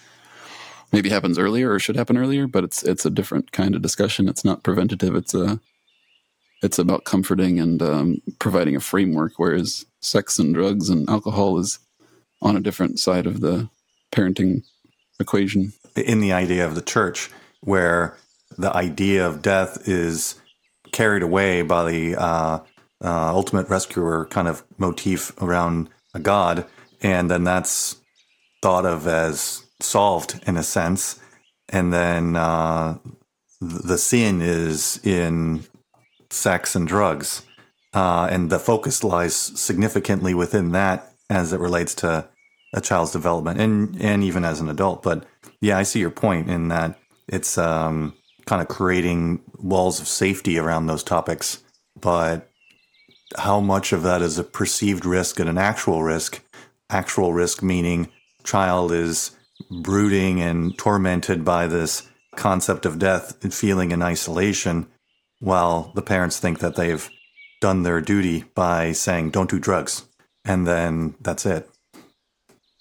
maybe 0.91 1.09
happens 1.09 1.37
earlier 1.37 1.71
or 1.71 1.79
should 1.79 1.95
happen 1.95 2.17
earlier, 2.17 2.47
but 2.47 2.63
it's 2.63 2.83
it's 2.83 3.05
a 3.05 3.09
different 3.09 3.51
kind 3.51 3.75
of 3.75 3.81
discussion. 3.81 4.29
It's 4.29 4.45
not 4.45 4.63
preventative. 4.63 5.15
It's 5.15 5.33
a 5.33 5.59
it's 6.63 6.79
about 6.79 7.03
comforting 7.03 7.59
and 7.59 7.81
um, 7.81 8.21
providing 8.39 8.75
a 8.75 8.79
framework. 8.79 9.33
Whereas 9.37 9.85
sex 10.01 10.39
and 10.39 10.53
drugs 10.53 10.89
and 10.89 11.09
alcohol 11.09 11.57
is 11.59 11.79
on 12.41 12.55
a 12.55 12.61
different 12.61 12.99
side 12.99 13.25
of 13.25 13.41
the 13.41 13.69
parenting 14.11 14.63
equation. 15.19 15.73
in 15.95 16.19
the 16.19 16.33
idea 16.33 16.65
of 16.65 16.75
the 16.75 16.81
church, 16.81 17.31
where 17.61 18.17
the 18.57 18.75
idea 18.75 19.25
of 19.25 19.41
death 19.41 19.87
is 19.87 20.35
carried 20.91 21.23
away 21.23 21.61
by 21.61 21.89
the 21.89 22.15
uh, 22.15 22.59
uh, 23.03 23.33
ultimate 23.33 23.69
rescuer 23.69 24.25
kind 24.25 24.47
of 24.47 24.63
motif 24.77 25.31
around 25.41 25.89
a 26.13 26.19
god, 26.19 26.65
and 27.01 27.29
then 27.29 27.43
that's 27.43 27.97
thought 28.61 28.85
of 28.85 29.07
as 29.07 29.65
solved 29.81 30.41
in 30.47 30.57
a 30.57 30.63
sense, 30.63 31.19
and 31.69 31.93
then 31.93 32.35
uh, 32.35 32.97
the 33.61 33.97
sin 33.97 34.41
is 34.41 34.99
in 35.05 35.63
sex 36.35 36.75
and 36.75 36.87
drugs, 36.87 37.43
uh, 37.93 38.27
and 38.29 38.49
the 38.49 38.59
focus 38.59 39.03
lies 39.03 39.35
significantly 39.35 40.33
within 40.33 40.71
that 40.71 41.13
as 41.29 41.53
it 41.53 41.59
relates 41.59 41.95
to 41.95 42.27
a 42.73 42.81
child's 42.81 43.11
development 43.11 43.59
and 43.59 43.99
and 44.01 44.23
even 44.23 44.43
as 44.43 44.59
an 44.59 44.69
adult. 44.69 45.01
But 45.01 45.25
yeah, 45.61 45.77
I 45.77 45.83
see 45.83 45.99
your 45.99 46.11
point 46.11 46.49
in 46.49 46.67
that 46.67 46.99
it's 47.27 47.57
um, 47.57 48.13
kind 48.45 48.61
of 48.61 48.67
creating 48.67 49.41
walls 49.57 49.99
of 49.99 50.07
safety 50.07 50.57
around 50.57 50.87
those 50.87 51.03
topics. 51.03 51.63
But 51.99 52.49
how 53.37 53.59
much 53.59 53.93
of 53.93 54.03
that 54.03 54.21
is 54.21 54.37
a 54.37 54.43
perceived 54.43 55.05
risk 55.05 55.39
and 55.39 55.49
an 55.49 55.57
actual 55.57 56.03
risk? 56.03 56.41
Actual 56.89 57.33
risk 57.33 57.63
meaning 57.63 58.09
child 58.43 58.91
is 58.91 59.31
brooding 59.71 60.41
and 60.41 60.77
tormented 60.77 61.43
by 61.43 61.65
this 61.67 62.07
concept 62.35 62.85
of 62.85 62.99
death 62.99 63.43
and 63.43 63.53
feeling 63.53 63.91
in 63.91 64.01
isolation, 64.01 64.87
while 65.45 65.91
the 65.93 66.01
parents 66.01 66.39
think 66.39 66.57
that 66.59 66.75
they've 66.75 67.07
done 67.61 67.83
their 67.83 68.01
duty 68.01 68.43
by 68.55 68.91
saying, 68.91 69.29
don't 69.29 69.49
do 69.49 69.59
drugs. 69.59 70.03
And 70.43 70.65
then 70.65 71.13
that's 71.21 71.45
it. 71.45 71.69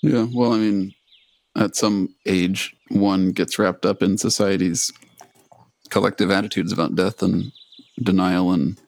Yeah, 0.02 0.26
well, 0.34 0.54
I 0.54 0.56
mean, 0.56 0.94
at 1.56 1.76
some 1.76 2.14
age, 2.26 2.74
one 2.88 3.32
gets 3.32 3.58
wrapped 3.58 3.84
up 3.84 4.02
in 4.02 4.16
society's 4.16 4.92
collective 5.90 6.30
attitudes 6.30 6.72
about 6.72 6.96
death 6.96 7.22
and 7.22 7.52
denial 8.02 8.50
and 8.50 8.80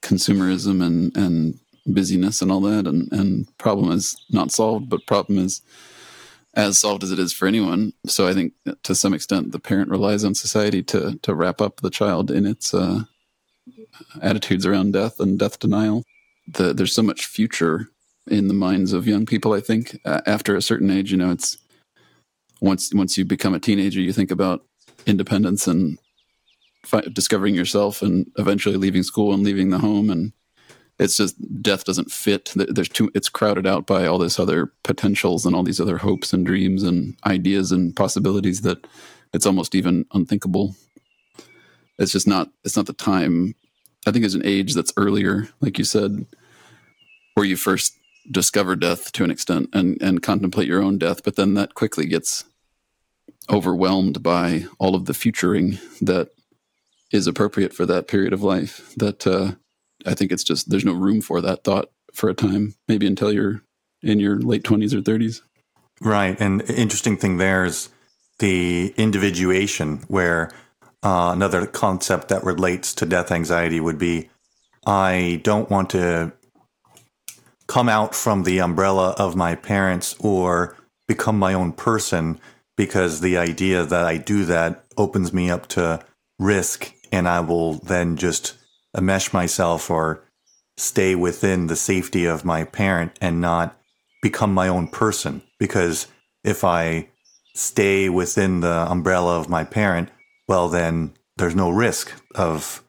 consumerism 0.00 0.80
and, 0.80 1.16
and 1.16 1.58
busyness 1.84 2.40
and 2.40 2.52
all 2.52 2.60
that. 2.60 2.86
And, 2.86 3.12
and 3.12 3.58
problem 3.58 3.90
is 3.90 4.16
not 4.30 4.52
solved, 4.52 4.88
but 4.88 5.06
problem 5.06 5.38
is 5.38 5.62
as 6.58 6.76
solved 6.76 7.04
as 7.04 7.12
it 7.12 7.20
is 7.20 7.32
for 7.32 7.46
anyone. 7.46 7.92
So 8.06 8.26
I 8.26 8.34
think 8.34 8.52
to 8.82 8.94
some 8.94 9.14
extent, 9.14 9.52
the 9.52 9.60
parent 9.60 9.90
relies 9.90 10.24
on 10.24 10.34
society 10.34 10.82
to, 10.82 11.16
to 11.22 11.32
wrap 11.32 11.60
up 11.60 11.80
the 11.80 11.88
child 11.88 12.32
in 12.32 12.44
its 12.46 12.74
uh, 12.74 13.04
attitudes 14.20 14.66
around 14.66 14.92
death 14.92 15.20
and 15.20 15.38
death 15.38 15.60
denial. 15.60 16.02
The, 16.48 16.74
there's 16.74 16.92
so 16.92 17.02
much 17.02 17.26
future 17.26 17.88
in 18.26 18.48
the 18.48 18.54
minds 18.54 18.92
of 18.92 19.06
young 19.06 19.24
people. 19.24 19.52
I 19.52 19.60
think 19.60 20.00
uh, 20.04 20.20
after 20.26 20.56
a 20.56 20.62
certain 20.62 20.90
age, 20.90 21.12
you 21.12 21.16
know, 21.16 21.30
it's 21.30 21.58
once 22.60 22.92
once 22.92 23.16
you 23.16 23.24
become 23.24 23.54
a 23.54 23.60
teenager, 23.60 24.00
you 24.00 24.12
think 24.12 24.32
about 24.32 24.64
independence 25.06 25.68
and 25.68 25.96
fi- 26.84 27.02
discovering 27.12 27.54
yourself, 27.54 28.02
and 28.02 28.26
eventually 28.36 28.76
leaving 28.76 29.04
school 29.04 29.32
and 29.32 29.44
leaving 29.44 29.70
the 29.70 29.78
home. 29.78 30.10
And 30.10 30.32
it's 30.98 31.16
just 31.16 31.36
death 31.62 31.84
doesn't 31.84 32.10
fit. 32.10 32.52
There's 32.56 32.88
too. 32.88 33.10
It's 33.14 33.28
crowded 33.28 33.66
out 33.66 33.86
by 33.86 34.06
all 34.06 34.18
this 34.18 34.38
other 34.38 34.72
potentials 34.82 35.46
and 35.46 35.54
all 35.54 35.62
these 35.62 35.80
other 35.80 35.98
hopes 35.98 36.32
and 36.32 36.44
dreams 36.44 36.82
and 36.82 37.16
ideas 37.24 37.70
and 37.70 37.94
possibilities 37.94 38.62
that 38.62 38.86
it's 39.32 39.46
almost 39.46 39.74
even 39.74 40.06
unthinkable. 40.12 40.74
It's 41.98 42.12
just 42.12 42.26
not. 42.26 42.50
It's 42.64 42.76
not 42.76 42.86
the 42.86 42.92
time. 42.92 43.54
I 44.06 44.10
think 44.10 44.22
there's 44.22 44.34
an 44.34 44.46
age 44.46 44.74
that's 44.74 44.92
earlier, 44.96 45.48
like 45.60 45.78
you 45.78 45.84
said, 45.84 46.26
where 47.34 47.46
you 47.46 47.56
first 47.56 47.94
discover 48.30 48.76
death 48.76 49.12
to 49.12 49.24
an 49.24 49.30
extent 49.30 49.68
and 49.72 50.00
and 50.02 50.22
contemplate 50.22 50.68
your 50.68 50.82
own 50.82 50.98
death 50.98 51.22
but 51.24 51.36
then 51.36 51.54
that 51.54 51.74
quickly 51.74 52.06
gets 52.06 52.44
overwhelmed 53.50 54.22
by 54.22 54.66
all 54.78 54.94
of 54.94 55.06
the 55.06 55.14
futuring 55.14 55.78
that 56.02 56.28
is 57.10 57.26
appropriate 57.26 57.72
for 57.72 57.86
that 57.86 58.06
period 58.06 58.34
of 58.34 58.42
life 58.42 58.92
that 58.96 59.26
uh, 59.26 59.52
i 60.06 60.14
think 60.14 60.32
it's 60.32 60.44
just 60.44 60.70
there's 60.70 60.84
no 60.84 60.92
room 60.92 61.20
for 61.20 61.40
that 61.40 61.64
thought 61.64 61.90
for 62.12 62.28
a 62.28 62.34
time 62.34 62.74
maybe 62.88 63.06
until 63.06 63.32
you're 63.32 63.62
in 64.02 64.20
your 64.20 64.38
late 64.38 64.62
20s 64.62 64.94
or 64.94 65.00
30s 65.00 65.42
Right. 66.00 66.40
And 66.40 66.62
interesting 66.70 67.16
thing 67.16 67.38
there 67.38 67.64
is 67.64 67.88
the 68.38 68.94
individuation, 68.96 70.04
where 70.08 70.50
uh, 71.02 71.30
another 71.34 71.66
concept 71.66 72.28
that 72.28 72.44
relates 72.44 72.94
to 72.94 73.06
death 73.06 73.32
anxiety 73.32 73.80
would 73.80 73.98
be 73.98 74.30
I 74.86 75.40
don't 75.42 75.70
want 75.70 75.90
to 75.90 76.32
come 77.66 77.88
out 77.88 78.14
from 78.14 78.44
the 78.44 78.60
umbrella 78.60 79.10
of 79.18 79.36
my 79.36 79.54
parents 79.54 80.14
or 80.20 80.76
become 81.06 81.38
my 81.38 81.52
own 81.52 81.72
person 81.72 82.40
because 82.76 83.20
the 83.20 83.36
idea 83.36 83.84
that 83.84 84.04
I 84.04 84.16
do 84.16 84.44
that 84.46 84.84
opens 84.96 85.32
me 85.32 85.50
up 85.50 85.66
to 85.68 86.02
risk 86.38 86.94
and 87.12 87.28
I 87.28 87.40
will 87.40 87.74
then 87.74 88.16
just 88.16 88.54
enmesh 88.98 89.32
myself 89.32 89.90
or 89.90 90.22
stay 90.76 91.14
within 91.14 91.66
the 91.66 91.76
safety 91.76 92.24
of 92.24 92.44
my 92.44 92.64
parent 92.64 93.18
and 93.20 93.40
not 93.40 93.78
become 94.22 94.52
my 94.52 94.68
own 94.68 94.88
person 94.88 95.42
because 95.58 96.06
if 96.44 96.64
I 96.64 97.08
stay 97.54 98.08
within 98.08 98.60
the 98.60 98.86
umbrella 98.88 99.38
of 99.38 99.48
my 99.48 99.64
parent, 99.64 100.10
well, 100.46 100.68
then 100.68 101.12
there's 101.36 101.56
no 101.56 101.70
risk 101.70 102.12
of 102.34 102.82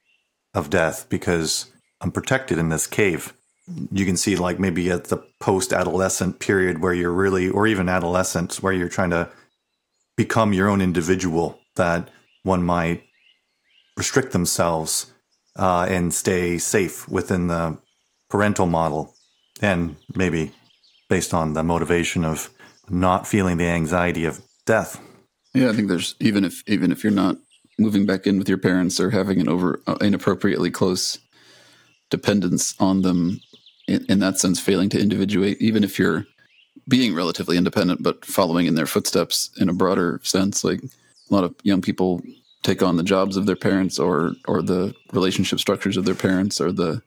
of 0.53 0.69
death 0.69 1.07
because 1.09 1.71
I'm 2.01 2.11
protected 2.11 2.57
in 2.57 2.69
this 2.69 2.87
cave. 2.87 3.33
You 3.91 4.05
can 4.05 4.17
see, 4.17 4.35
like 4.35 4.59
maybe 4.59 4.89
at 4.89 5.05
the 5.05 5.17
post 5.39 5.73
adolescent 5.73 6.39
period 6.39 6.81
where 6.81 6.93
you're 6.93 7.11
really, 7.11 7.49
or 7.49 7.67
even 7.67 7.87
adolescence, 7.87 8.63
where 8.63 8.73
you're 8.73 8.89
trying 8.89 9.11
to 9.11 9.29
become 10.17 10.53
your 10.53 10.67
own 10.67 10.81
individual, 10.81 11.59
that 11.75 12.09
one 12.43 12.63
might 12.63 13.03
restrict 13.95 14.31
themselves 14.31 15.13
uh, 15.59 15.85
and 15.89 16.13
stay 16.13 16.57
safe 16.57 17.07
within 17.09 17.47
the 17.47 17.77
parental 18.29 18.65
model, 18.65 19.13
and 19.61 19.97
maybe 20.15 20.51
based 21.09 21.33
on 21.33 21.53
the 21.53 21.63
motivation 21.63 22.23
of 22.23 22.49
not 22.89 23.27
feeling 23.27 23.57
the 23.57 23.65
anxiety 23.65 24.23
of 24.23 24.41
death. 24.65 25.01
Yeah, 25.53 25.69
I 25.69 25.73
think 25.73 25.89
there's 25.89 26.15
even 26.19 26.45
if 26.45 26.63
even 26.67 26.91
if 26.91 27.03
you're 27.03 27.11
not 27.11 27.37
moving 27.77 28.05
back 28.05 28.25
in 28.25 28.37
with 28.37 28.47
your 28.47 28.57
parents 28.57 28.99
or 28.99 29.09
having 29.09 29.41
an 29.41 29.49
over 29.49 29.81
uh, 29.85 29.97
inappropriately 30.01 30.71
close 30.71 31.19
dependence 32.09 32.75
on 32.79 33.01
them 33.01 33.39
in, 33.87 34.05
in 34.09 34.19
that 34.19 34.37
sense 34.39 34.59
failing 34.59 34.89
to 34.89 34.99
individuate 34.99 35.57
even 35.61 35.83
if 35.83 35.97
you're 35.97 36.25
being 36.87 37.15
relatively 37.15 37.55
independent 37.55 38.03
but 38.03 38.25
following 38.25 38.65
in 38.65 38.75
their 38.75 38.85
footsteps 38.85 39.49
in 39.59 39.69
a 39.69 39.73
broader 39.73 40.19
sense 40.23 40.63
like 40.63 40.83
a 40.83 41.33
lot 41.33 41.43
of 41.43 41.55
young 41.63 41.81
people 41.81 42.21
take 42.63 42.83
on 42.83 42.97
the 42.97 43.03
jobs 43.03 43.37
of 43.37 43.45
their 43.45 43.55
parents 43.55 43.99
or 43.99 44.33
or 44.47 44.61
the 44.61 44.93
relationship 45.13 45.59
structures 45.59 45.97
of 45.97 46.05
their 46.05 46.15
parents 46.15 46.59
or 46.59 46.71
the 46.71 47.01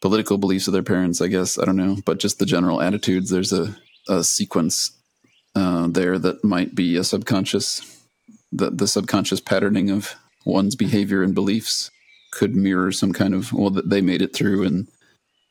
political 0.00 0.38
beliefs 0.38 0.66
of 0.66 0.72
their 0.72 0.82
parents 0.82 1.20
i 1.20 1.26
guess. 1.26 1.58
I 1.58 1.64
don't 1.64 1.76
know. 1.76 1.98
But 2.04 2.18
just 2.18 2.38
the 2.38 2.46
general 2.46 2.80
attitudes 2.80 3.30
there's 3.30 3.52
a, 3.52 3.76
a 4.08 4.24
sequence 4.24 4.92
uh, 5.54 5.88
there 5.88 6.18
that 6.18 6.44
might 6.44 6.74
be 6.74 6.96
a 6.96 7.04
subconscious 7.04 8.04
the, 8.52 8.70
the 8.70 8.88
subconscious 8.88 9.40
patterning 9.40 9.90
of 9.90 10.14
one's 10.44 10.74
behavior 10.74 11.22
and 11.22 11.34
beliefs 11.34 11.90
could 12.32 12.56
mirror 12.56 12.92
some 12.92 13.12
kind 13.12 13.34
of 13.34 13.52
well 13.52 13.70
that 13.70 13.90
they 13.90 14.00
made 14.00 14.22
it 14.22 14.34
through 14.34 14.64
and 14.64 14.88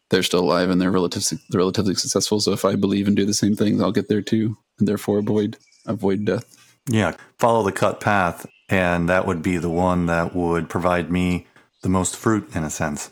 they're 0.10 0.24
still 0.24 0.40
alive 0.40 0.70
and 0.70 0.82
they're 0.82 0.90
relatively 0.90 1.38
they're 1.50 1.60
relatively 1.60 1.94
successful. 1.94 2.40
So 2.40 2.52
if 2.54 2.66
i 2.66 2.76
believe 2.76 3.08
and 3.08 3.16
do 3.16 3.26
the 3.26 3.34
same 3.34 3.56
things 3.56 3.82
i'll 3.82 3.92
get 3.92 4.10
there 4.10 4.22
too 4.22 4.58
and 4.80 4.88
therefore 4.88 5.20
avoid 5.20 5.58
avoid 5.86 6.26
death. 6.26 6.56
Yeah. 6.90 7.16
Follow 7.38 7.62
the 7.62 7.72
cut 7.72 8.00
path 8.00 8.48
and 8.70 9.10
that 9.10 9.26
would 9.26 9.42
be 9.42 9.58
the 9.58 9.70
one 9.70 10.06
that 10.06 10.36
would 10.36 10.70
provide 10.70 11.12
me 11.12 11.48
the 11.82 11.90
most 11.90 12.16
fruit 12.16 12.56
in 12.56 12.64
a 12.64 12.70
sense. 12.70 13.12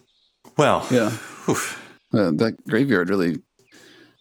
Well 0.58 0.86
yeah. 0.92 1.12
uh, 1.48 2.32
that 2.32 2.56
graveyard 2.68 3.10
really 3.10 3.42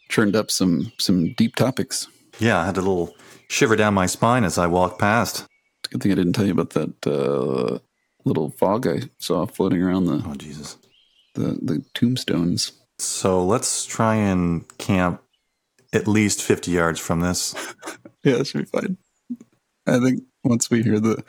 churned 0.08 0.36
up 0.36 0.50
some 0.50 0.92
some 0.98 1.32
deep 1.34 1.54
topics. 1.56 2.08
Yeah 2.38 2.60
i 2.60 2.66
had 2.66 2.76
a 2.76 2.80
little 2.80 3.14
shiver 3.48 3.76
down 3.76 3.94
my 3.94 4.06
spine 4.06 4.44
as 4.44 4.58
i 4.58 4.66
walked 4.66 4.98
past. 4.98 5.46
Good 5.90 6.02
thing 6.02 6.12
i 6.12 6.14
didn't 6.16 6.32
tell 6.32 6.46
you 6.46 6.52
about 6.52 6.70
that 6.70 7.06
uh, 7.06 7.78
little 8.24 8.50
fog 8.50 8.86
i 8.86 9.02
saw 9.18 9.46
floating 9.46 9.82
around 9.82 10.06
the 10.06 10.22
oh 10.26 10.34
jesus. 10.34 10.78
the, 11.34 11.58
the 11.62 11.84
tombstones. 11.94 12.72
So 12.98 13.44
let's 13.44 13.84
try 13.84 14.14
and 14.14 14.64
camp 14.78 15.22
at 15.92 16.08
least 16.08 16.42
50 16.42 16.70
yards 16.70 17.00
from 17.00 17.20
this. 17.20 17.54
Yeah 18.24 18.38
that 18.38 18.48
should 18.48 18.64
be 18.64 18.78
fine. 18.80 18.96
I 19.86 20.00
think 20.00 20.24
once 20.46 20.70
we 20.70 20.82
hear 20.82 21.00
the 21.00 21.22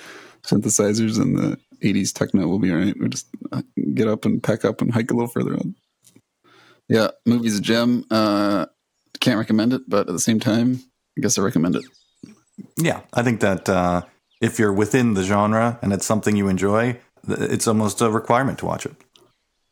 synthesizers 0.44 1.20
and 1.20 1.38
the 1.38 1.58
80s 1.84 2.14
techno 2.14 2.48
we'll 2.48 2.60
be 2.60 2.72
all 2.72 2.78
right. 2.78 2.96
We'll 2.98 3.10
just 3.10 3.28
uh, 3.52 3.62
get 3.94 4.08
up 4.08 4.26
and 4.26 4.42
pack 4.42 4.66
up 4.66 4.82
and 4.82 4.94
hike 4.94 5.12
a 5.12 5.14
little 5.14 5.28
further 5.28 5.54
on. 5.54 5.76
Yeah 6.88 7.10
movie's 7.26 7.58
a 7.58 7.62
gem. 7.62 8.06
Uh 8.10 8.68
can't 9.20 9.40
recommend 9.40 9.74
it 9.74 9.82
but 9.88 10.08
at 10.08 10.14
the 10.14 10.20
same 10.20 10.40
time 10.40 10.80
i 11.18 11.22
guess 11.22 11.38
i 11.38 11.42
recommend 11.42 11.76
it. 11.76 11.86
Yeah 12.78 13.02
i 13.14 13.24
think 13.24 13.42
that 13.42 13.68
uh 13.68 14.04
if 14.42 14.60
you're 14.60 14.74
within 14.74 15.16
the 15.16 15.24
genre 15.24 15.80
and 15.82 15.92
it's 15.92 16.06
something 16.06 16.36
you 16.36 16.48
enjoy 16.48 16.98
it's 17.28 17.68
almost 17.68 18.02
a 18.02 18.10
requirement 18.10 18.60
to 18.60 18.66
watch 18.66 18.86
it. 18.86 18.96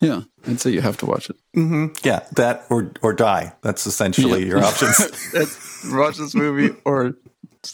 Yeah 0.02 0.22
i'd 0.48 0.60
say 0.60 0.72
you 0.72 0.82
have 0.82 0.98
to 0.98 1.06
watch 1.06 1.30
it. 1.30 1.38
Mm-hmm. 1.56 1.93
yeah 2.04 2.26
that 2.34 2.66
or 2.70 2.91
or 3.02 3.14
die. 3.14 3.54
That's 3.62 3.88
essentially 3.88 4.41
yeah. 4.41 4.48
your 4.48 4.64
options. 4.64 5.00
Watch 5.86 6.18
this 6.18 6.34
movie 6.34 6.76
or 6.84 7.16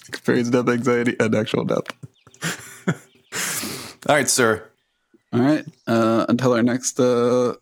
experience 0.07 0.49
death 0.49 0.69
anxiety 0.69 1.15
and 1.19 1.35
actual 1.35 1.65
death. 1.65 1.87
All 4.07 4.15
right 4.15 4.29
sir. 4.29 4.67
All 5.33 5.41
right 5.41 5.65
uh, 5.87 6.25
until 6.27 6.53
our 6.53 6.63
next 6.63 6.99
uh, 6.99 7.53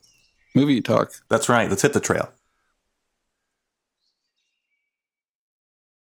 movie 0.54 0.80
talk. 0.80 1.12
That's 1.28 1.48
right. 1.48 1.68
Let's 1.68 1.82
hit 1.82 1.92
the 1.92 2.00
trail 2.00 2.30